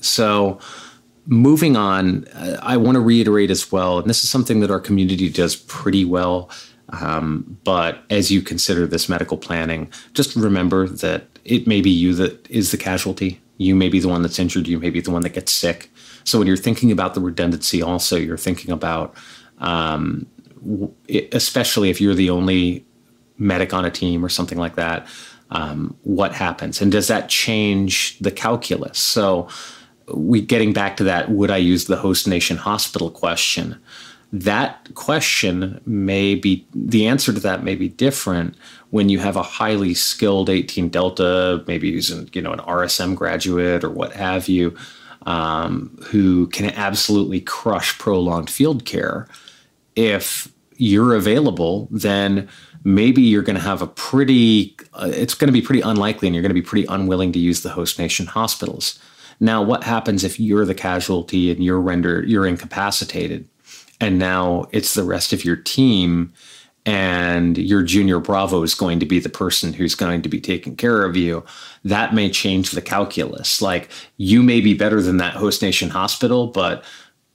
[0.00, 0.58] So,
[1.26, 4.80] moving on, uh, I want to reiterate as well, and this is something that our
[4.80, 6.48] community does pretty well.
[6.90, 12.14] Um, but as you consider this medical planning, just remember that it may be you
[12.14, 13.40] that is the casualty.
[13.58, 14.68] You may be the one that's injured.
[14.68, 15.90] You may be the one that gets sick.
[16.24, 19.14] So when you're thinking about the redundancy, also you're thinking about,
[19.58, 20.26] um,
[21.32, 22.84] especially if you're the only
[23.38, 25.06] medic on a team or something like that,
[25.50, 28.98] um, what happens, and does that change the calculus?
[28.98, 29.48] So
[30.12, 33.78] we getting back to that, would I use the host nation hospital question?
[34.32, 38.56] That question may be the answer to that may be different
[38.90, 43.84] when you have a highly skilled 18 Delta, maybe using you know an RSM graduate
[43.84, 44.76] or what have you,
[45.26, 49.28] um, who can absolutely crush prolonged field care.
[49.94, 52.48] If you're available, then
[52.84, 56.34] maybe you're going to have a pretty, uh, it's going to be pretty unlikely and
[56.34, 58.98] you're going to be pretty unwilling to use the host nation hospitals.
[59.40, 63.48] Now, what happens if you're the casualty and you're rendered, you're incapacitated,
[64.00, 66.32] and now it's the rest of your team,
[66.84, 70.76] and your junior Bravo is going to be the person who's going to be taking
[70.76, 71.44] care of you?
[71.84, 73.60] That may change the calculus.
[73.60, 76.84] Like you may be better than that host nation hospital, but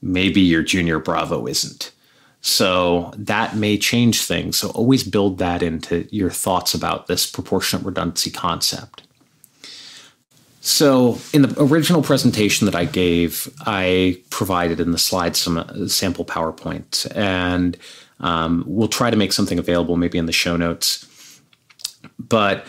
[0.01, 1.91] maybe your junior Bravo isn't.
[2.39, 4.57] So that may change things.
[4.57, 9.03] So always build that into your thoughts about this proportionate redundancy concept.
[10.63, 15.87] So, in the original presentation that I gave, I provided in the slides some uh,
[15.87, 17.75] sample PowerPoint, and
[18.19, 21.07] um, we'll try to make something available maybe in the show notes.
[22.19, 22.67] But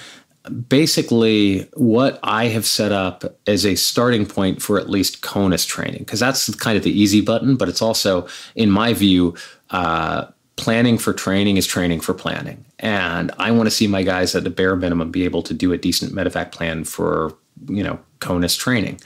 [0.68, 5.98] basically, what I have set up as a starting point for at least CONUS training,
[5.98, 9.34] because that's kind of the easy button, but it's also, in my view,
[9.68, 12.64] uh, planning for training is training for planning.
[12.78, 15.74] And I want to see my guys at the bare minimum be able to do
[15.74, 17.36] a decent medevac plan for
[17.68, 19.00] you know CONUS training.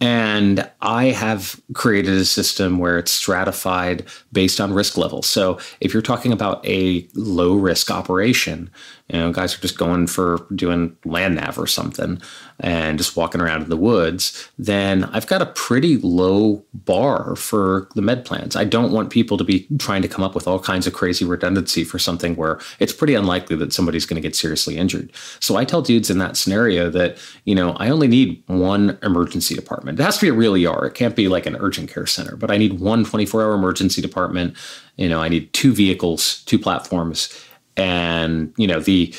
[0.00, 5.22] And I have created a system where it's stratified based on risk level.
[5.22, 8.68] So if you're talking about a low risk operation,
[9.12, 12.20] you know, guys are just going for doing land nav or something
[12.60, 17.88] and just walking around in the woods, then I've got a pretty low bar for
[17.94, 18.56] the med plans.
[18.56, 21.26] I don't want people to be trying to come up with all kinds of crazy
[21.26, 25.12] redundancy for something where it's pretty unlikely that somebody's going to get seriously injured.
[25.40, 29.54] So I tell dudes in that scenario that, you know, I only need one emergency
[29.54, 30.00] department.
[30.00, 30.86] It has to be a real ER.
[30.86, 34.00] It can't be like an urgent care center, but I need one 24 hour emergency
[34.00, 34.56] department.
[34.96, 37.28] You know, I need two vehicles, two platforms
[37.76, 39.14] and you know the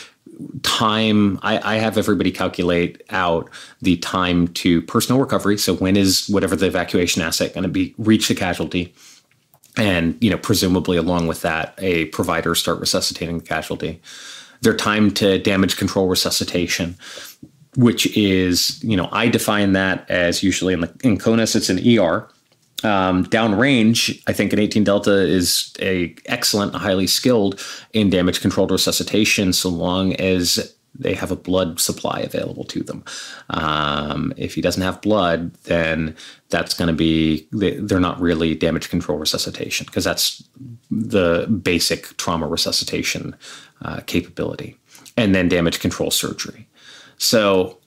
[0.64, 3.50] time I, I, have everybody calculate out
[3.82, 5.58] the time to personnel recovery.
[5.58, 8.94] So when is whatever the evacuation asset going to be reach the casualty?
[9.78, 14.02] And you know presumably along with that a provider start resuscitating the casualty.
[14.62, 16.96] Their time to damage control resuscitation
[17.76, 21.80] which is you know i define that as usually in the in conus it's an
[22.00, 22.30] er
[22.84, 27.64] um, downrange, I think an 18 Delta is a excellent, highly skilled
[27.94, 33.04] in damage controlled resuscitation, so long as they have a blood supply available to them.
[33.50, 36.16] Um, if he doesn't have blood, then
[36.50, 40.44] that's going to be they're not really damage control resuscitation because that's
[40.92, 43.36] the basic trauma resuscitation
[43.82, 44.78] uh, capability,
[45.18, 46.68] and then damage control surgery.
[47.18, 47.80] So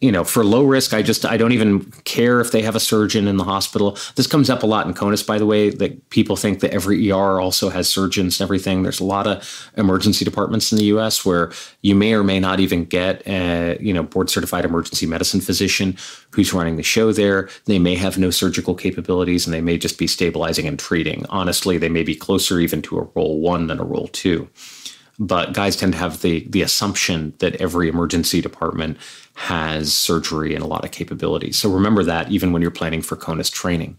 [0.00, 2.80] you know, for low risk, I just I don't even care if they have a
[2.80, 3.98] surgeon in the hospital.
[4.14, 7.10] This comes up a lot in CONUS, by the way, that people think that every
[7.10, 8.82] ER also has surgeons and everything.
[8.84, 11.24] There's a lot of emergency departments in the U.S.
[11.24, 11.50] where
[11.82, 15.96] you may or may not even get a you know board certified emergency medicine physician
[16.30, 17.48] who's running the show there.
[17.64, 21.26] They may have no surgical capabilities and they may just be stabilizing and treating.
[21.28, 24.48] Honestly, they may be closer even to a role one than a role two
[25.18, 28.96] but guys tend to have the the assumption that every emergency department
[29.38, 31.56] has surgery and a lot of capabilities.
[31.56, 33.96] So remember that even when you're planning for CONUS training.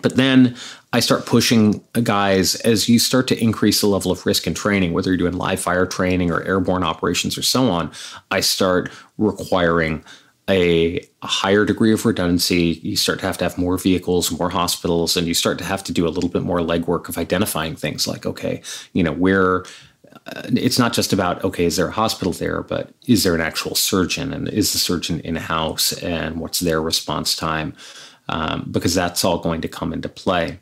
[0.00, 0.56] But then
[0.94, 4.94] I start pushing guys as you start to increase the level of risk in training,
[4.94, 7.92] whether you're doing live fire training or airborne operations or so on.
[8.30, 10.02] I start requiring
[10.48, 12.78] a, higher degree of redundancy.
[12.84, 15.82] You start to have to have more vehicles, more hospitals, and you start to have
[15.82, 18.62] to do a little bit more legwork of identifying things like, okay,
[18.92, 19.64] you know, where
[20.46, 23.74] it's not just about okay is there a hospital there but is there an actual
[23.74, 27.74] surgeon and is the surgeon in house and what's their response time?
[28.28, 30.58] Um, because that's all going to come into play.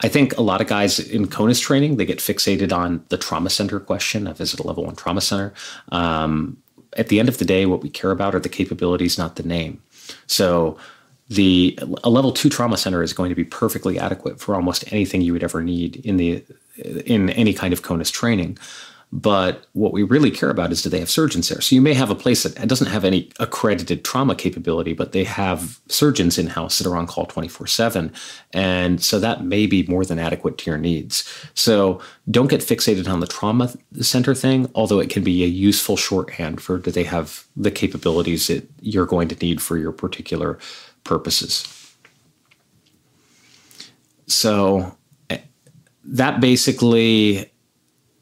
[0.00, 3.50] I think a lot of guys in conus training they get fixated on the trauma
[3.50, 5.54] center question of is it a level one trauma center.
[5.90, 6.56] Um,
[6.96, 9.42] at the end of the day what we care about are the capabilities not the
[9.44, 9.80] name.
[10.26, 10.76] So
[11.28, 15.20] the a level two trauma center is going to be perfectly adequate for almost anything
[15.20, 16.42] you would ever need in the
[16.78, 18.58] in any kind of CONUS training.
[19.10, 21.62] But what we really care about is do they have surgeons there?
[21.62, 25.24] So you may have a place that doesn't have any accredited trauma capability, but they
[25.24, 28.12] have surgeons in house that are on call 24 7.
[28.52, 31.24] And so that may be more than adequate to your needs.
[31.54, 35.96] So don't get fixated on the trauma center thing, although it can be a useful
[35.96, 40.58] shorthand for do they have the capabilities that you're going to need for your particular
[41.04, 41.66] purposes.
[44.26, 44.97] So
[46.08, 47.50] that basically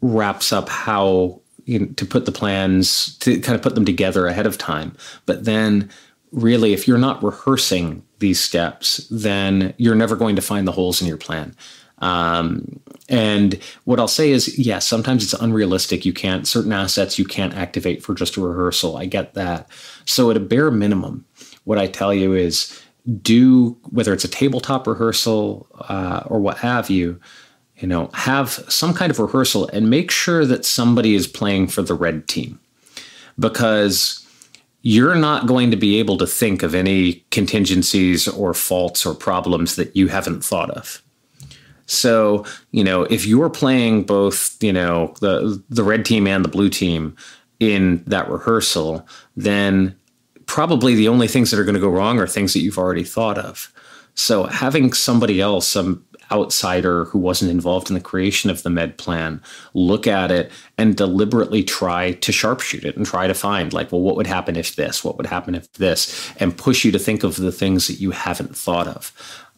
[0.02, 4.26] wraps up how you know, to put the plans to kind of put them together
[4.26, 4.96] ahead of time.
[5.26, 5.90] But then,
[6.32, 11.00] really, if you're not rehearsing these steps, then you're never going to find the holes
[11.00, 11.54] in your plan.
[11.98, 16.04] Um, and what I'll say is, yes, yeah, sometimes it's unrealistic.
[16.04, 18.96] You can't, certain assets you can't activate for just a rehearsal.
[18.96, 19.68] I get that.
[20.04, 21.24] So, at a bare minimum,
[21.64, 22.80] what I tell you is
[23.22, 27.20] do, whether it's a tabletop rehearsal uh, or what have you,
[27.78, 31.82] you know, have some kind of rehearsal and make sure that somebody is playing for
[31.82, 32.58] the red team
[33.38, 34.26] because
[34.82, 39.76] you're not going to be able to think of any contingencies or faults or problems
[39.76, 41.02] that you haven't thought of.
[41.86, 46.48] So, you know, if you're playing both, you know, the the red team and the
[46.48, 47.16] blue team
[47.60, 49.06] in that rehearsal,
[49.36, 49.96] then
[50.46, 53.04] probably the only things that are going to go wrong are things that you've already
[53.04, 53.72] thought of.
[54.14, 58.98] So having somebody else, some outsider who wasn't involved in the creation of the med
[58.98, 59.40] plan
[59.74, 64.00] look at it and deliberately try to sharpshoot it and try to find like well
[64.00, 65.04] what would happen if this?
[65.04, 66.32] What would happen if this?
[66.38, 69.12] And push you to think of the things that you haven't thought of.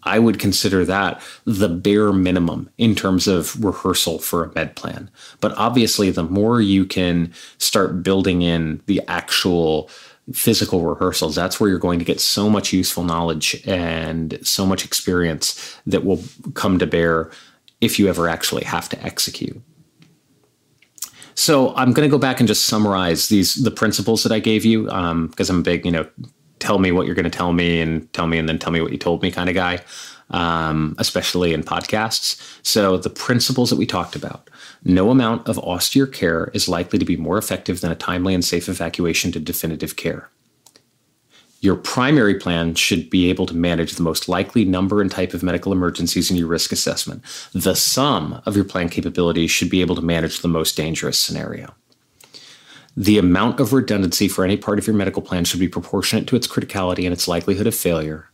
[0.05, 5.11] I would consider that the bare minimum in terms of rehearsal for a med plan.
[5.41, 9.91] But obviously, the more you can start building in the actual
[10.33, 14.85] physical rehearsals, that's where you're going to get so much useful knowledge and so much
[14.85, 16.23] experience that will
[16.55, 17.31] come to bear
[17.81, 19.61] if you ever actually have to execute.
[21.35, 24.65] So I'm going to go back and just summarize these the principles that I gave
[24.65, 26.09] you because um, I'm a big, you know,
[26.59, 28.81] tell me what you're going to tell me and tell me and then tell me
[28.81, 29.81] what you told me kind of guy,
[30.31, 32.41] um, especially in podcasts.
[32.63, 34.49] So the principles that we talked about.
[34.85, 38.45] No amount of austere care is likely to be more effective than a timely and
[38.45, 40.29] safe evacuation to definitive care.
[41.61, 45.43] Your primary plan should be able to manage the most likely number and type of
[45.43, 47.23] medical emergencies in your risk assessment.
[47.53, 51.75] The sum of your plan capabilities should be able to manage the most dangerous scenario.
[52.97, 56.37] The amount of redundancy for any part of your medical plan should be proportionate to
[56.37, 58.28] its criticality and its likelihood of failure.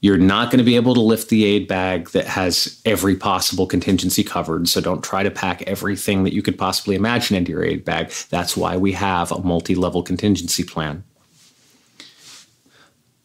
[0.00, 3.66] You're not going to be able to lift the aid bag that has every possible
[3.66, 4.68] contingency covered.
[4.68, 8.12] So don't try to pack everything that you could possibly imagine into your aid bag.
[8.30, 11.02] That's why we have a multi level contingency plan.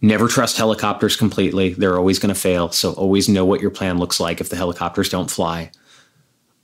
[0.01, 1.74] Never trust helicopters completely.
[1.74, 2.72] They're always going to fail.
[2.72, 5.72] So always know what your plan looks like if the helicopters don't fly.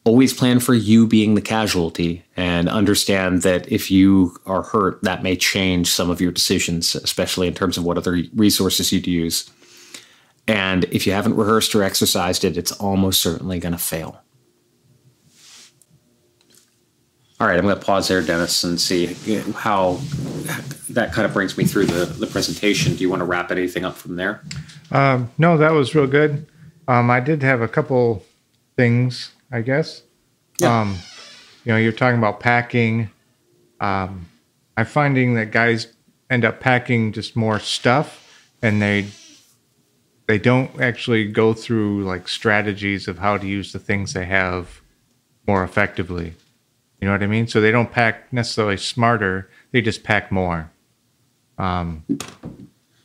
[0.06, 5.22] Always plan for you being the casualty and understand that if you are hurt, that
[5.22, 9.52] may change some of your decisions, especially in terms of what other resources you'd use.
[10.48, 14.22] And if you haven't rehearsed or exercised it, it's almost certainly going to fail.
[17.40, 19.14] All right, I'm going to pause there, Dennis, and see
[19.54, 20.00] how
[20.90, 22.96] that kind of brings me through the, the presentation.
[22.96, 24.42] Do you want to wrap anything up from there?
[24.92, 26.48] Um, no, that was real good.
[26.88, 28.26] Um, I did have a couple
[28.76, 30.02] things, I guess.
[30.60, 30.82] Yeah.
[30.82, 30.98] Um,
[31.64, 33.12] you know, you're talking about packing.
[33.82, 34.28] Um,
[34.76, 35.94] I'm finding that guys
[36.32, 39.08] end up packing just more stuff, and they
[40.28, 44.82] they don't actually go through like strategies of how to use the things they have
[45.48, 46.34] more effectively.
[47.00, 47.48] You know what I mean?
[47.48, 50.70] So they don't pack necessarily smarter; they just pack more.
[51.58, 52.04] Um,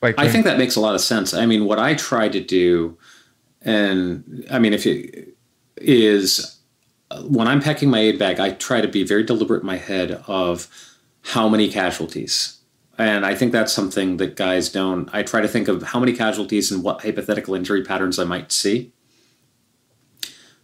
[0.03, 1.33] like I think that makes a lot of sense.
[1.33, 2.99] I mean, what I try to do,
[3.61, 5.37] and I mean, if it
[5.77, 6.59] is
[7.25, 10.23] when I'm packing my aid bag, I try to be very deliberate in my head
[10.27, 10.69] of
[11.23, 12.62] how many casualties
[12.99, 15.09] and I think that's something that guys don't.
[15.13, 18.53] I try to think of how many casualties and what hypothetical injury patterns I might
[18.53, 18.93] see.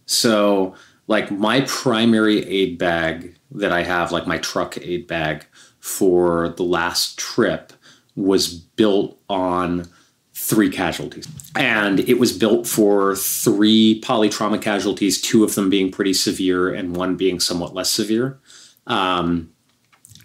[0.05, 0.75] So,
[1.07, 5.45] like my primary aid bag that I have, like my truck aid bag
[5.79, 7.73] for the last trip,
[8.15, 9.87] was built on
[10.33, 11.27] three casualties.
[11.55, 16.95] And it was built for three polytrauma casualties, two of them being pretty severe and
[16.95, 18.39] one being somewhat less severe.
[18.87, 19.51] Um,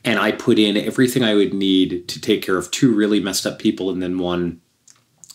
[0.04, 3.46] and I put in everything I would need to take care of two really messed
[3.46, 4.60] up people and then one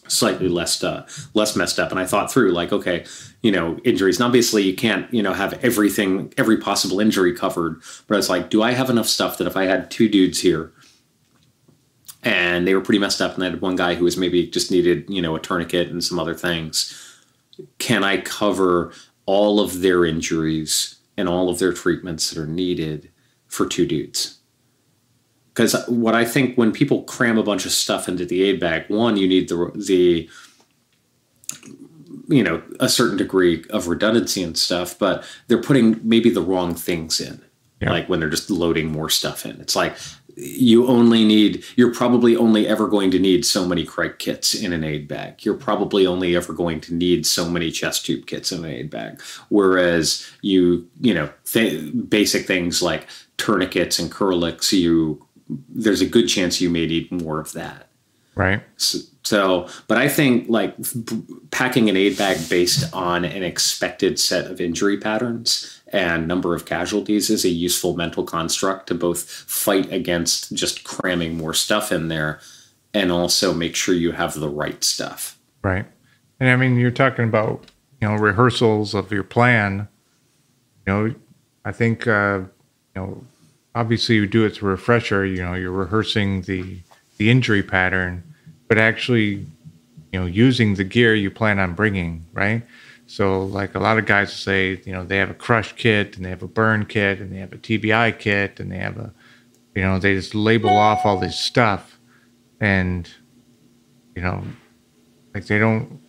[0.07, 1.91] slightly less uh, less messed up.
[1.91, 3.05] And I thought through like, okay,
[3.41, 4.17] you know, injuries.
[4.17, 7.82] And obviously, you can't you know have everything every possible injury covered.
[8.07, 10.72] But it's like, do I have enough stuff that if I had two dudes here
[12.24, 14.72] and they were pretty messed up, and I had one guy who was maybe just
[14.72, 16.95] needed you know a tourniquet and some other things,
[17.78, 18.91] can I cover
[19.26, 23.11] all of their injuries and all of their treatments that are needed
[23.47, 24.39] for two dudes.
[25.54, 28.86] Because what I think when people cram a bunch of stuff into the aid bag,
[28.89, 30.30] one, you need the the
[32.28, 36.76] you know a certain degree of redundancy and stuff, but they're putting maybe the wrong
[36.76, 37.41] things in.
[37.82, 37.91] Yeah.
[37.91, 39.60] Like when they're just loading more stuff in.
[39.62, 39.95] It's like
[40.39, 44.72] you only need you're probably only ever going to need so many cric kits in
[44.72, 48.52] an aid bag you're probably only ever going to need so many chest tube kits
[48.52, 54.72] in an aid bag whereas you you know th- basic things like tourniquets and kerlix
[54.72, 57.88] you there's a good chance you may need more of that
[58.36, 60.76] right so, so but i think like
[61.52, 66.66] packing an aid bag based on an expected set of injury patterns and number of
[66.66, 72.08] casualties is a useful mental construct to both fight against just cramming more stuff in
[72.08, 72.39] there
[72.93, 75.38] and also make sure you have the right stuff.
[75.64, 75.86] Right.
[76.39, 77.66] And I mean, you're talking about,
[78.02, 79.88] you know, rehearsals of your plan.
[80.88, 81.16] You know,
[81.66, 82.41] I think, uh,
[82.95, 83.24] you know,
[83.80, 86.80] obviously you do it to refresher, you know, you're rehearsing the,
[87.17, 88.21] the injury pattern,
[88.67, 89.45] but actually,
[90.11, 92.61] you know, using the gear you plan on bringing, right?
[93.07, 96.25] So, like a lot of guys say, you know, they have a crush kit and
[96.25, 99.13] they have a burn kit and they have a TBI kit and they have a,
[99.73, 101.99] you know, they just label off all this stuff,
[102.59, 103.09] and,
[104.13, 104.43] you know,
[105.34, 106.01] like they don't,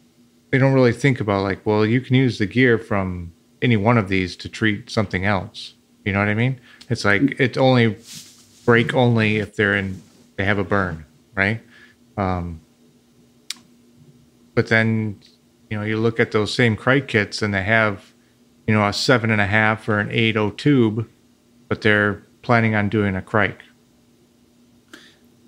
[0.50, 3.96] they don't really think about like, well, you can use the gear from any one
[3.96, 5.74] of these to treat something else.
[6.04, 6.58] You know what I mean?
[6.90, 7.96] It's like it's only
[8.66, 10.02] break only if they're in,
[10.36, 11.60] they have a burn, right?
[12.16, 12.60] Um,
[14.54, 15.20] but then
[15.70, 18.12] you know, you look at those same cric kits and they have,
[18.66, 21.08] you know, a seven and a half or an eight O tube,
[21.68, 23.60] but they're planning on doing a cric.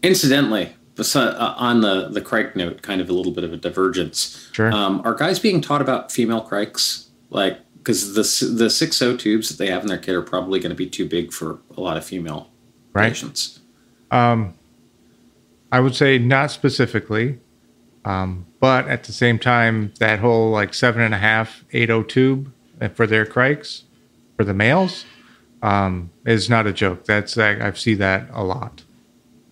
[0.03, 0.75] Incidentally,
[1.15, 4.49] uh, on the the cric note, kind of a little bit of a divergence.
[4.53, 4.73] Sure.
[4.73, 7.11] Um, are guys being taught about female crics?
[7.31, 10.61] Like, because the the six O tubes that they have in their kit are probably
[10.61, 12.49] going to be too big for a lot of female
[12.93, 13.09] right.
[13.09, 13.61] patients.
[14.11, 14.55] Um,
[15.71, 17.41] I would say not specifically.
[18.05, 22.03] Um, but at the same time, that whole like seven and a half, eight O
[22.03, 22.53] tube
[22.95, 23.85] for their crics
[24.37, 25.05] for the males
[25.63, 27.05] um, is not a joke.
[27.05, 28.83] That's I've seen that a lot,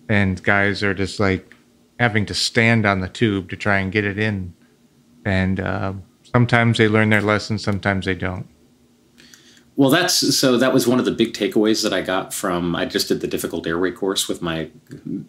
[0.09, 1.55] and guys are just like
[1.99, 4.53] having to stand on the tube to try and get it in,
[5.23, 5.93] and uh,
[6.31, 8.47] sometimes they learn their lesson, sometimes they don't.
[9.77, 10.57] Well, that's so.
[10.57, 12.75] That was one of the big takeaways that I got from.
[12.75, 14.69] I just did the difficult airway course with my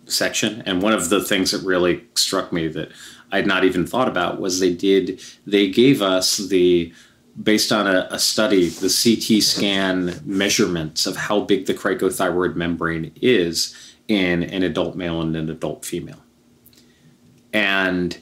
[0.07, 2.91] section, and one of the things that really struck me that
[3.31, 5.23] I'd not even thought about was they did.
[5.47, 6.93] They gave us the
[7.41, 13.13] based on a, a study the CT scan measurements of how big the cricothyroid membrane
[13.23, 13.75] is
[14.09, 16.23] in an adult male and an adult female,
[17.53, 18.21] and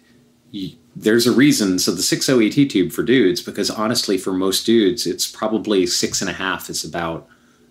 [0.96, 1.78] there's a reason.
[1.78, 6.20] So the 6 ET tube for dudes, because honestly, for most dudes, it's probably six
[6.20, 7.28] and a half is about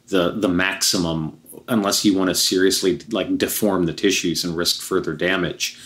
[0.07, 5.13] the the maximum, unless you want to seriously like deform the tissues and risk further
[5.13, 5.77] damage.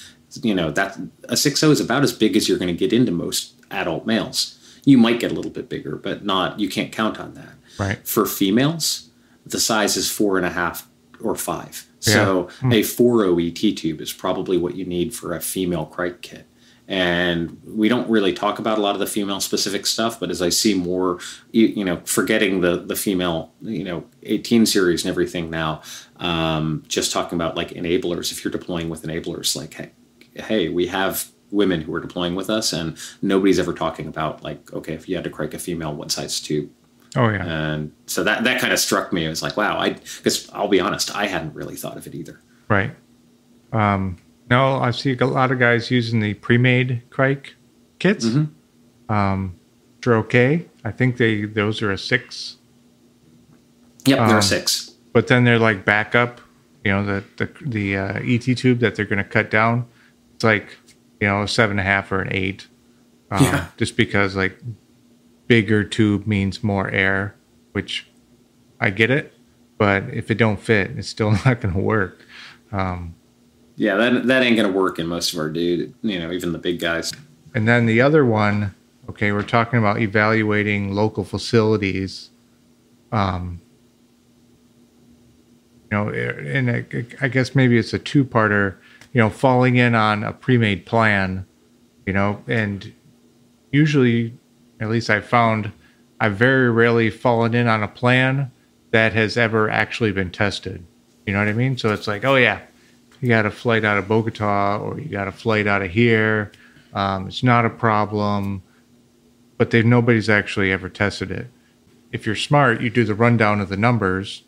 [0.42, 0.98] You know that
[1.30, 4.60] a 6 is about as big as you're going to get into most adult males.
[4.86, 6.60] You might get a little bit bigger, but not.
[6.60, 7.54] You can't count on that.
[7.78, 8.08] Right.
[8.08, 9.10] For females,
[9.46, 10.88] the size is four and a half
[11.22, 11.88] or five.
[12.00, 12.70] So yeah.
[12.70, 12.76] mm.
[12.76, 16.46] a 4 ET tube is probably what you need for a female cric kit
[16.88, 20.42] and we don't really talk about a lot of the female specific stuff but as
[20.42, 21.20] i see more
[21.52, 25.82] you, you know forgetting the the female you know 18 series and everything now
[26.18, 29.92] um, just talking about like enablers if you're deploying with enablers like hey,
[30.36, 34.74] hey we have women who are deploying with us and nobody's ever talking about like
[34.74, 36.70] okay if you had to cric a female what size tube
[37.16, 37.46] oh yeah.
[37.46, 39.26] And so that that kind of struck me.
[39.26, 42.16] It was like wow i because i'll be honest i hadn't really thought of it
[42.16, 42.42] either.
[42.68, 42.92] Right.
[43.72, 44.18] Um
[44.54, 47.56] no, I see a lot of guys using the pre-made cric
[47.98, 48.26] kits.
[48.26, 49.12] Mm-hmm.
[49.12, 49.56] Um,
[50.02, 50.68] they're okay.
[50.84, 52.58] I think they those are a six.
[54.06, 54.92] Yep, um, they're a six.
[55.12, 56.40] But then they're like backup.
[56.84, 59.88] You know the the the uh, ET tube that they're going to cut down.
[60.36, 60.78] It's like
[61.20, 62.68] you know a seven and a half or an eight.
[63.32, 63.68] Um, yeah.
[63.78, 64.56] Just because like
[65.48, 67.34] bigger tube means more air,
[67.72, 68.06] which
[68.80, 69.34] I get it,
[69.80, 72.20] but if it don't fit, it's still not going to work.
[72.72, 73.16] Um,
[73.76, 75.94] yeah, that that ain't gonna work in most of our dude.
[76.02, 77.12] You know, even the big guys.
[77.56, 78.74] And then the other one,
[79.10, 82.30] okay, we're talking about evaluating local facilities.
[83.12, 83.62] Um,
[85.92, 88.76] you know, and I guess maybe it's a two-parter.
[89.14, 91.46] You know, falling in on a pre-made plan.
[92.06, 92.92] You know, and
[93.72, 94.34] usually,
[94.80, 95.72] at least I found,
[96.20, 98.52] I've very rarely fallen in on a plan
[98.92, 100.84] that has ever actually been tested.
[101.26, 101.78] You know what I mean?
[101.78, 102.60] So it's like, oh yeah,
[103.24, 106.52] you got a flight out of Bogota or you got a flight out of here.
[106.94, 108.62] Um, it's not a problem.
[109.58, 111.48] but they've nobody's actually ever tested it.
[112.12, 114.44] If you're smart, you do the rundown of the numbers,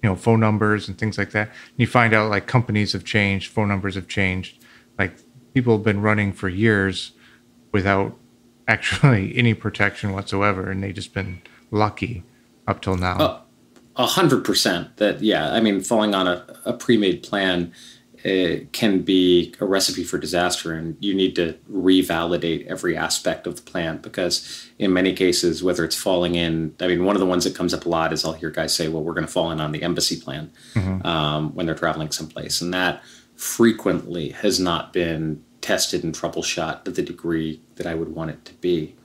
[0.00, 1.48] you know, phone numbers and things like that.
[1.48, 4.62] And you find out like companies have changed, phone numbers have changed.
[4.96, 5.16] Like
[5.52, 7.12] people have been running for years
[7.72, 8.16] without
[8.68, 11.42] actually any protection whatsoever, and they've just been
[11.72, 12.22] lucky
[12.68, 13.42] up till now.
[13.96, 14.98] A hundred percent.
[14.98, 15.52] That yeah.
[15.52, 17.72] I mean, falling on a, a pre-made plan
[18.24, 23.56] it can be a recipe for disaster and you need to revalidate every aspect of
[23.56, 27.26] the plan because in many cases whether it's falling in i mean one of the
[27.26, 29.32] ones that comes up a lot is i'll hear guys say well we're going to
[29.32, 31.06] fall in on the embassy plan mm-hmm.
[31.06, 33.02] um, when they're traveling someplace and that
[33.36, 38.42] frequently has not been tested and troubleshot to the degree that i would want it
[38.46, 38.96] to be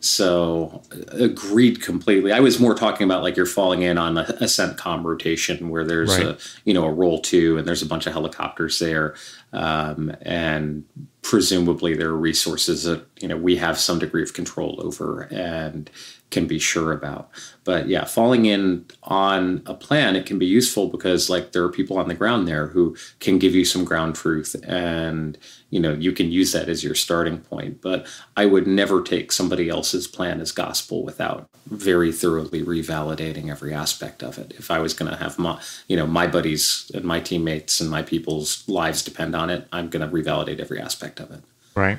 [0.00, 2.32] so agreed completely.
[2.32, 5.84] I was more talking about like you're falling in on a, a CENTCOM rotation where
[5.84, 6.26] there's right.
[6.26, 9.14] a you know a role two and there's a bunch of helicopters there,
[9.52, 10.84] um, and
[11.22, 15.90] presumably there are resources that you know we have some degree of control over and
[16.30, 17.28] can be sure about.
[17.64, 21.70] But yeah, falling in on a plan it can be useful because like there are
[21.70, 25.36] people on the ground there who can give you some ground truth and
[25.70, 27.80] you know you can use that as your starting point.
[27.80, 28.06] But
[28.36, 34.22] i would never take somebody else's plan as gospel without very thoroughly revalidating every aspect
[34.22, 34.54] of it.
[34.56, 37.90] If i was going to have my you know my buddies and my teammates and
[37.90, 41.42] my people's lives depend on it i'm going to revalidate every aspect of it.
[41.74, 41.98] Right.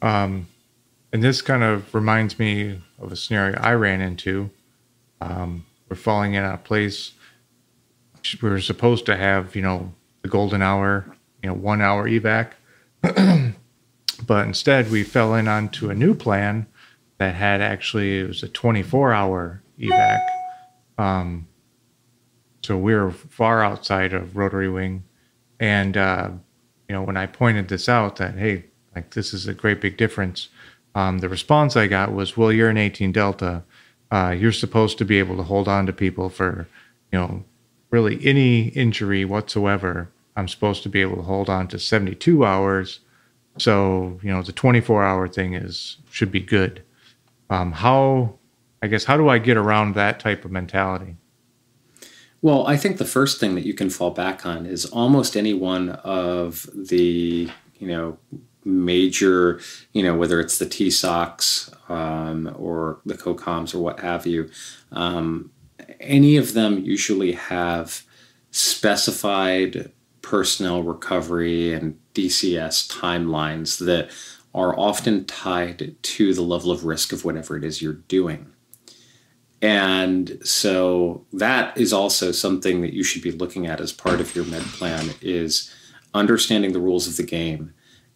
[0.00, 0.46] Um,
[1.12, 4.50] and this kind of reminds me of a scenario i ran into
[5.20, 7.12] um, we're falling in a place
[8.42, 9.92] we were supposed to have you know
[10.22, 12.52] the golden hour you know one hour evac
[14.26, 16.66] but instead, we fell in onto a new plan
[17.18, 20.20] that had actually it was a 24 hour evac.
[20.98, 21.46] Um,
[22.62, 25.04] so we were far outside of Rotary Wing,
[25.60, 26.30] and uh,
[26.88, 29.96] you know when I pointed this out that hey, like this is a great big
[29.96, 30.48] difference.
[30.98, 33.62] Um, the response I got was, "Well, you're an 18 Delta.
[34.10, 36.66] Uh, you're supposed to be able to hold on to people for,
[37.12, 37.44] you know,
[37.90, 43.00] really any injury whatsoever." I'm supposed to be able to hold on to 72 hours.
[43.58, 46.82] So, you know, the 24 hour thing is should be good.
[47.50, 48.38] Um, how,
[48.80, 51.16] I guess, how do I get around that type of mentality?
[52.40, 55.54] Well, I think the first thing that you can fall back on is almost any
[55.54, 58.18] one of the, you know,
[58.68, 59.60] major,
[59.92, 64.50] you know, whether it's the TSOCs um, or the COCOMs or what have you,
[64.92, 65.50] um,
[66.00, 68.04] any of them usually have
[68.50, 69.90] specified
[70.22, 74.10] personnel recovery and DCS timelines that
[74.54, 78.46] are often tied to the level of risk of whatever it is you're doing.
[79.60, 84.34] And so that is also something that you should be looking at as part of
[84.34, 85.74] your med plan is
[86.14, 87.72] understanding the rules of the game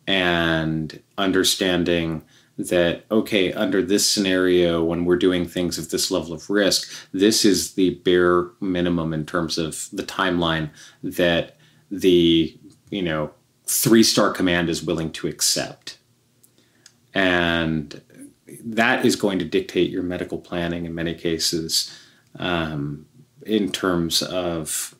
[0.07, 2.23] and understanding
[2.59, 7.45] that okay under this scenario when we're doing things of this level of risk this
[7.45, 10.69] is the bare minimum in terms of the timeline
[11.03, 11.57] that
[11.91, 12.57] the
[12.91, 13.31] you know
[13.73, 15.99] three star command is willing to accept.
[17.15, 18.01] And
[18.65, 21.95] that is going to dictate your medical planning in many cases
[22.39, 23.07] um,
[23.47, 24.95] in terms of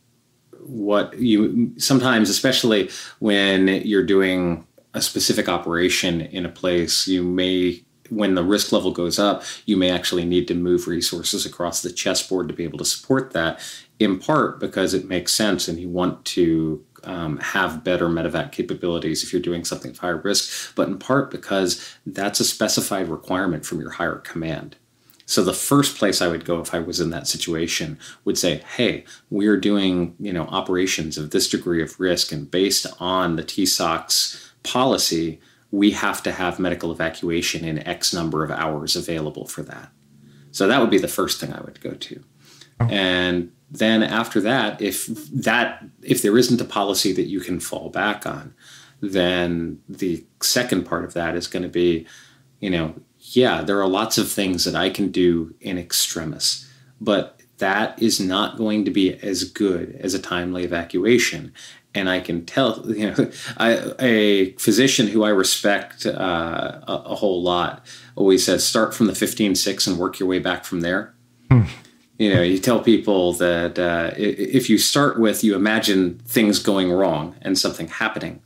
[0.61, 2.89] what you sometimes especially
[3.19, 4.65] when you're doing
[4.95, 9.77] a specific operation in a place you may when the risk level goes up you
[9.77, 13.59] may actually need to move resources across the chessboard to be able to support that
[13.99, 19.23] in part because it makes sense and you want to um, have better medevac capabilities
[19.23, 23.67] if you're doing something of higher risk, but in part because that's a specified requirement
[23.67, 24.77] from your higher command.
[25.27, 28.63] So the first place I would go if I was in that situation would say,
[28.77, 33.45] "Hey, we're doing you know operations of this degree of risk, and based on the
[33.45, 35.41] TSOC's policy,
[35.71, 39.91] we have to have medical evacuation in X number of hours available for that."
[40.51, 42.25] So that would be the first thing I would go to,
[42.91, 47.89] and then after that if that if there isn't a policy that you can fall
[47.89, 48.55] back on
[49.01, 52.07] then the second part of that is going to be
[52.61, 57.41] you know yeah there are lots of things that i can do in extremis but
[57.59, 61.53] that is not going to be as good as a timely evacuation
[61.95, 67.15] and i can tell you know I, a physician who i respect uh, a, a,
[67.15, 67.85] whole lot
[68.17, 71.15] always says start from the 15-6 and work your way back from there.
[71.51, 71.63] Hmm.
[72.19, 76.93] You know you tell people that uh, if you start with you imagine things going
[76.93, 78.41] wrong and something happening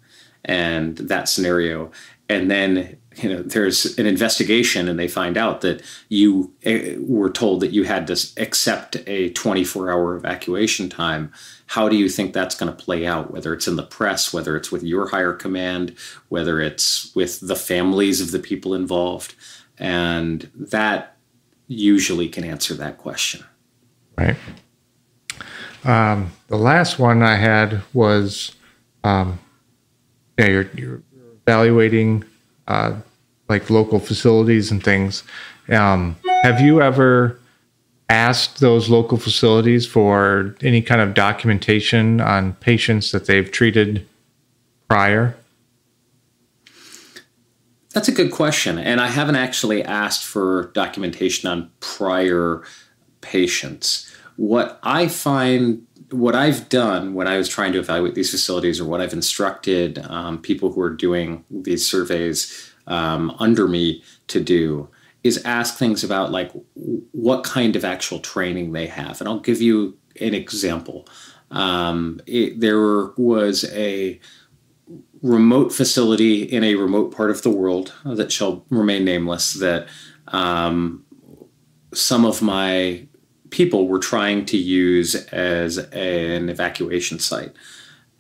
[0.45, 1.91] and that scenario
[2.29, 7.31] and then you know there's an investigation and they find out that you uh, were
[7.31, 11.33] told that you had to accept a 24 hour evacuation time
[11.69, 14.57] how do you think that's going to play out whether it's in the press whether
[14.57, 15.95] it's with your higher command
[16.29, 19.35] whether it's with the families of the people involved
[19.79, 21.17] And that
[21.67, 23.45] usually can answer that question.
[24.17, 24.37] Right.
[25.85, 28.55] Um, the last one I had was,
[29.05, 29.39] um,
[30.39, 31.03] yeah, you're, you're
[31.43, 32.25] evaluating
[32.69, 32.95] uh,
[33.49, 35.23] like local facilities and things.
[35.69, 37.39] Um, have you ever
[38.09, 44.07] asked those local facilities for any kind of documentation on patients that they've treated
[44.89, 45.37] prior?
[47.93, 48.79] That's a good question.
[48.79, 52.63] And I haven't actually asked for documentation on prior
[53.23, 54.15] patients.
[54.37, 58.85] What I find, what I've done when I was trying to evaluate these facilities or
[58.85, 64.89] what I've instructed um, people who are doing these surveys um, under me to do
[65.25, 66.53] is ask things about like
[67.13, 69.21] what kind of actual training they have.
[69.21, 71.09] And I'll give you an example.
[71.51, 74.21] Um, it, there was a
[75.23, 79.89] remote facility in a remote part of the world that shall remain nameless that
[80.29, 81.05] um,
[81.93, 83.06] some of my
[83.51, 87.53] people were trying to use as an evacuation site.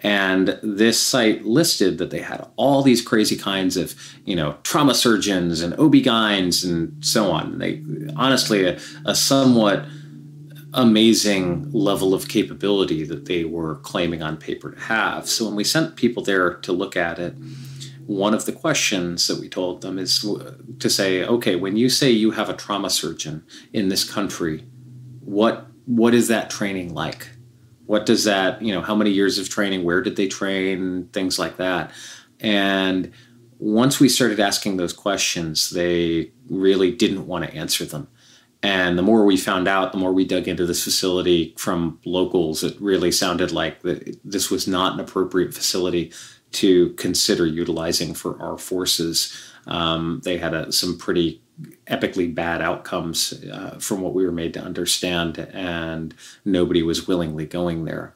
[0.01, 4.95] And this site listed that they had all these crazy kinds of, you know, trauma
[4.95, 7.59] surgeons and OB-GYNs and so on.
[7.59, 7.83] They
[8.15, 9.87] honestly a, a somewhat
[10.75, 15.29] amazing level of capability that they were claiming on paper to have.
[15.29, 17.35] So when we sent people there to look at it,
[18.07, 20.25] one of the questions that we told them is
[20.79, 24.65] to say, okay, when you say you have a trauma surgeon in this country,
[25.27, 27.29] what what is that training like?
[27.87, 31.39] What does that, you know, how many years of training, where did they train, things
[31.39, 31.93] like that.
[32.41, 33.13] And
[33.59, 38.09] once we started asking those questions, they really didn't want to answer them.
[38.63, 42.65] And the more we found out, the more we dug into this facility from locals,
[42.65, 46.13] it really sounded like that this was not an appropriate facility
[46.53, 49.33] to consider utilizing for our forces.
[49.67, 51.43] Um, they had a, some pretty
[51.87, 57.47] epically bad outcomes uh, from what we were made to understand, and nobody was willingly
[57.47, 58.15] going there.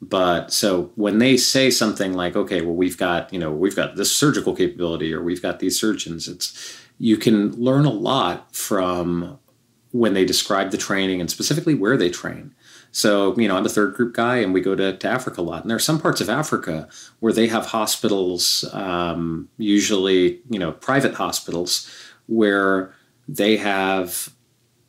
[0.00, 3.96] But so when they say something like, "Okay, well, we've got you know we've got
[3.96, 9.38] this surgical capability, or we've got these surgeons," it's you can learn a lot from
[9.92, 12.54] when they describe the training and specifically where they train.
[12.90, 15.42] So, you know, I'm a third group guy and we go to, to Africa a
[15.42, 15.62] lot.
[15.62, 16.88] And there are some parts of Africa
[17.18, 21.90] where they have hospitals, um, usually, you know, private hospitals,
[22.26, 22.94] where
[23.28, 24.34] they have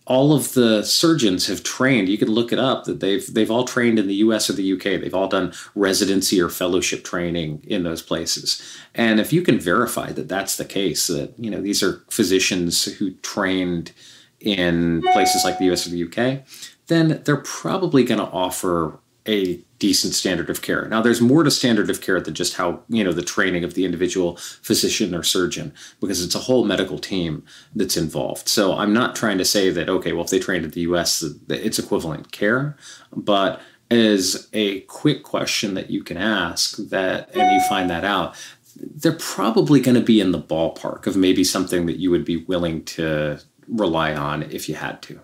[0.08, 2.10] all of the surgeons have trained.
[2.10, 4.50] You can look it up that they've they've all trained in the U.S.
[4.50, 4.98] or the U.K.
[4.98, 8.62] They've all done residency or fellowship training in those places.
[8.94, 12.86] And if you can verify that that's the case, that you know these are physicians
[12.86, 13.92] who trained
[14.40, 16.46] in places like the US or the UK,
[16.88, 20.88] then they're probably going to offer a decent standard of care.
[20.88, 23.74] Now there's more to standard of care than just how, you know, the training of
[23.74, 27.44] the individual physician or surgeon because it's a whole medical team
[27.76, 28.48] that's involved.
[28.48, 31.24] So I'm not trying to say that okay, well if they trained in the US
[31.50, 32.78] it's equivalent care,
[33.16, 33.62] but
[33.92, 38.36] as a quick question that you can ask that and you find that out,
[38.76, 42.38] they're probably going to be in the ballpark of maybe something that you would be
[42.38, 45.20] willing to rely on if you had to.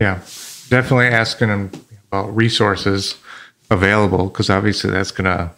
[0.00, 0.18] Yeah,
[0.68, 1.70] definitely asking them
[2.10, 3.16] about resources
[3.70, 5.50] available because obviously that's going to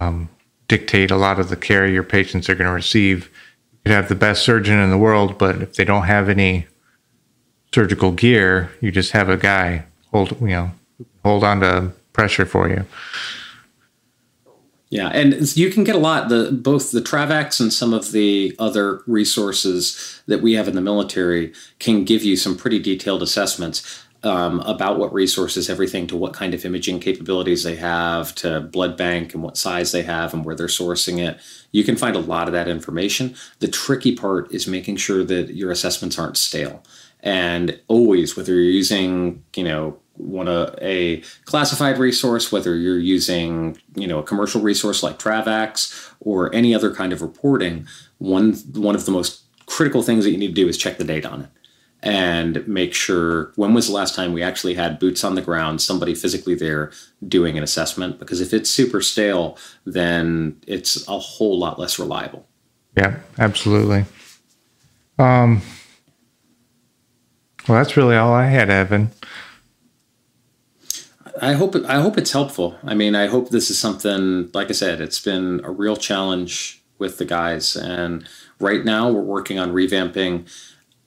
[0.00, 0.28] um,
[0.68, 3.30] dictate a lot of the care your patients are going to receive.
[3.72, 6.66] You could have the best surgeon in the world, but if they don't have any
[7.74, 10.70] surgical gear, you just have a guy hold you know
[11.24, 12.84] hold on to pressure for you.
[14.90, 18.56] Yeah, and you can get a lot the both the Travax and some of the
[18.58, 24.04] other resources that we have in the military can give you some pretty detailed assessments
[24.22, 28.96] um, about what resources, everything to what kind of imaging capabilities they have, to blood
[28.96, 31.40] bank and what size they have and where they're sourcing it.
[31.72, 33.34] You can find a lot of that information.
[33.60, 36.82] The tricky part is making sure that your assessments aren't stale.
[37.20, 43.78] And always, whether you're using, you know, one a, a classified resource, whether you're using
[43.94, 47.86] you know a commercial resource like Travax or any other kind of reporting,
[48.18, 51.04] one one of the most critical things that you need to do is check the
[51.04, 51.48] date on it
[52.02, 55.82] and make sure when was the last time we actually had boots on the ground,
[55.82, 56.90] somebody physically there
[57.28, 58.18] doing an assessment.
[58.18, 62.46] Because if it's super stale, then it's a whole lot less reliable.
[62.96, 64.04] Yeah, absolutely.
[65.18, 65.60] Um,
[67.68, 69.10] well, that's really all I had, Evan.
[71.40, 72.76] I hope I hope it's helpful.
[72.84, 74.50] I mean, I hope this is something.
[74.52, 78.26] Like I said, it's been a real challenge with the guys, and
[78.58, 80.46] right now we're working on revamping.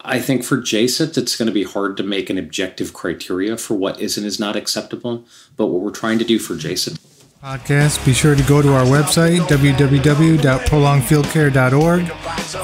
[0.04, 3.76] I think for JCET, it's going to be hard to make an objective criteria for
[3.76, 5.24] what is and is not acceptable.
[5.56, 7.00] But what we're trying to do for JCET
[7.44, 12.08] podcast, be sure to go to our website, www.prolongedfieldcare.org.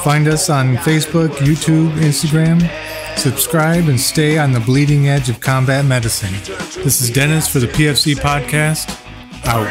[0.04, 2.66] Find us on Facebook, YouTube, Instagram.
[3.18, 6.32] Subscribe and stay on the bleeding edge of combat medicine.
[6.82, 8.90] This is Dennis for the PFC podcast.
[9.46, 9.68] Out.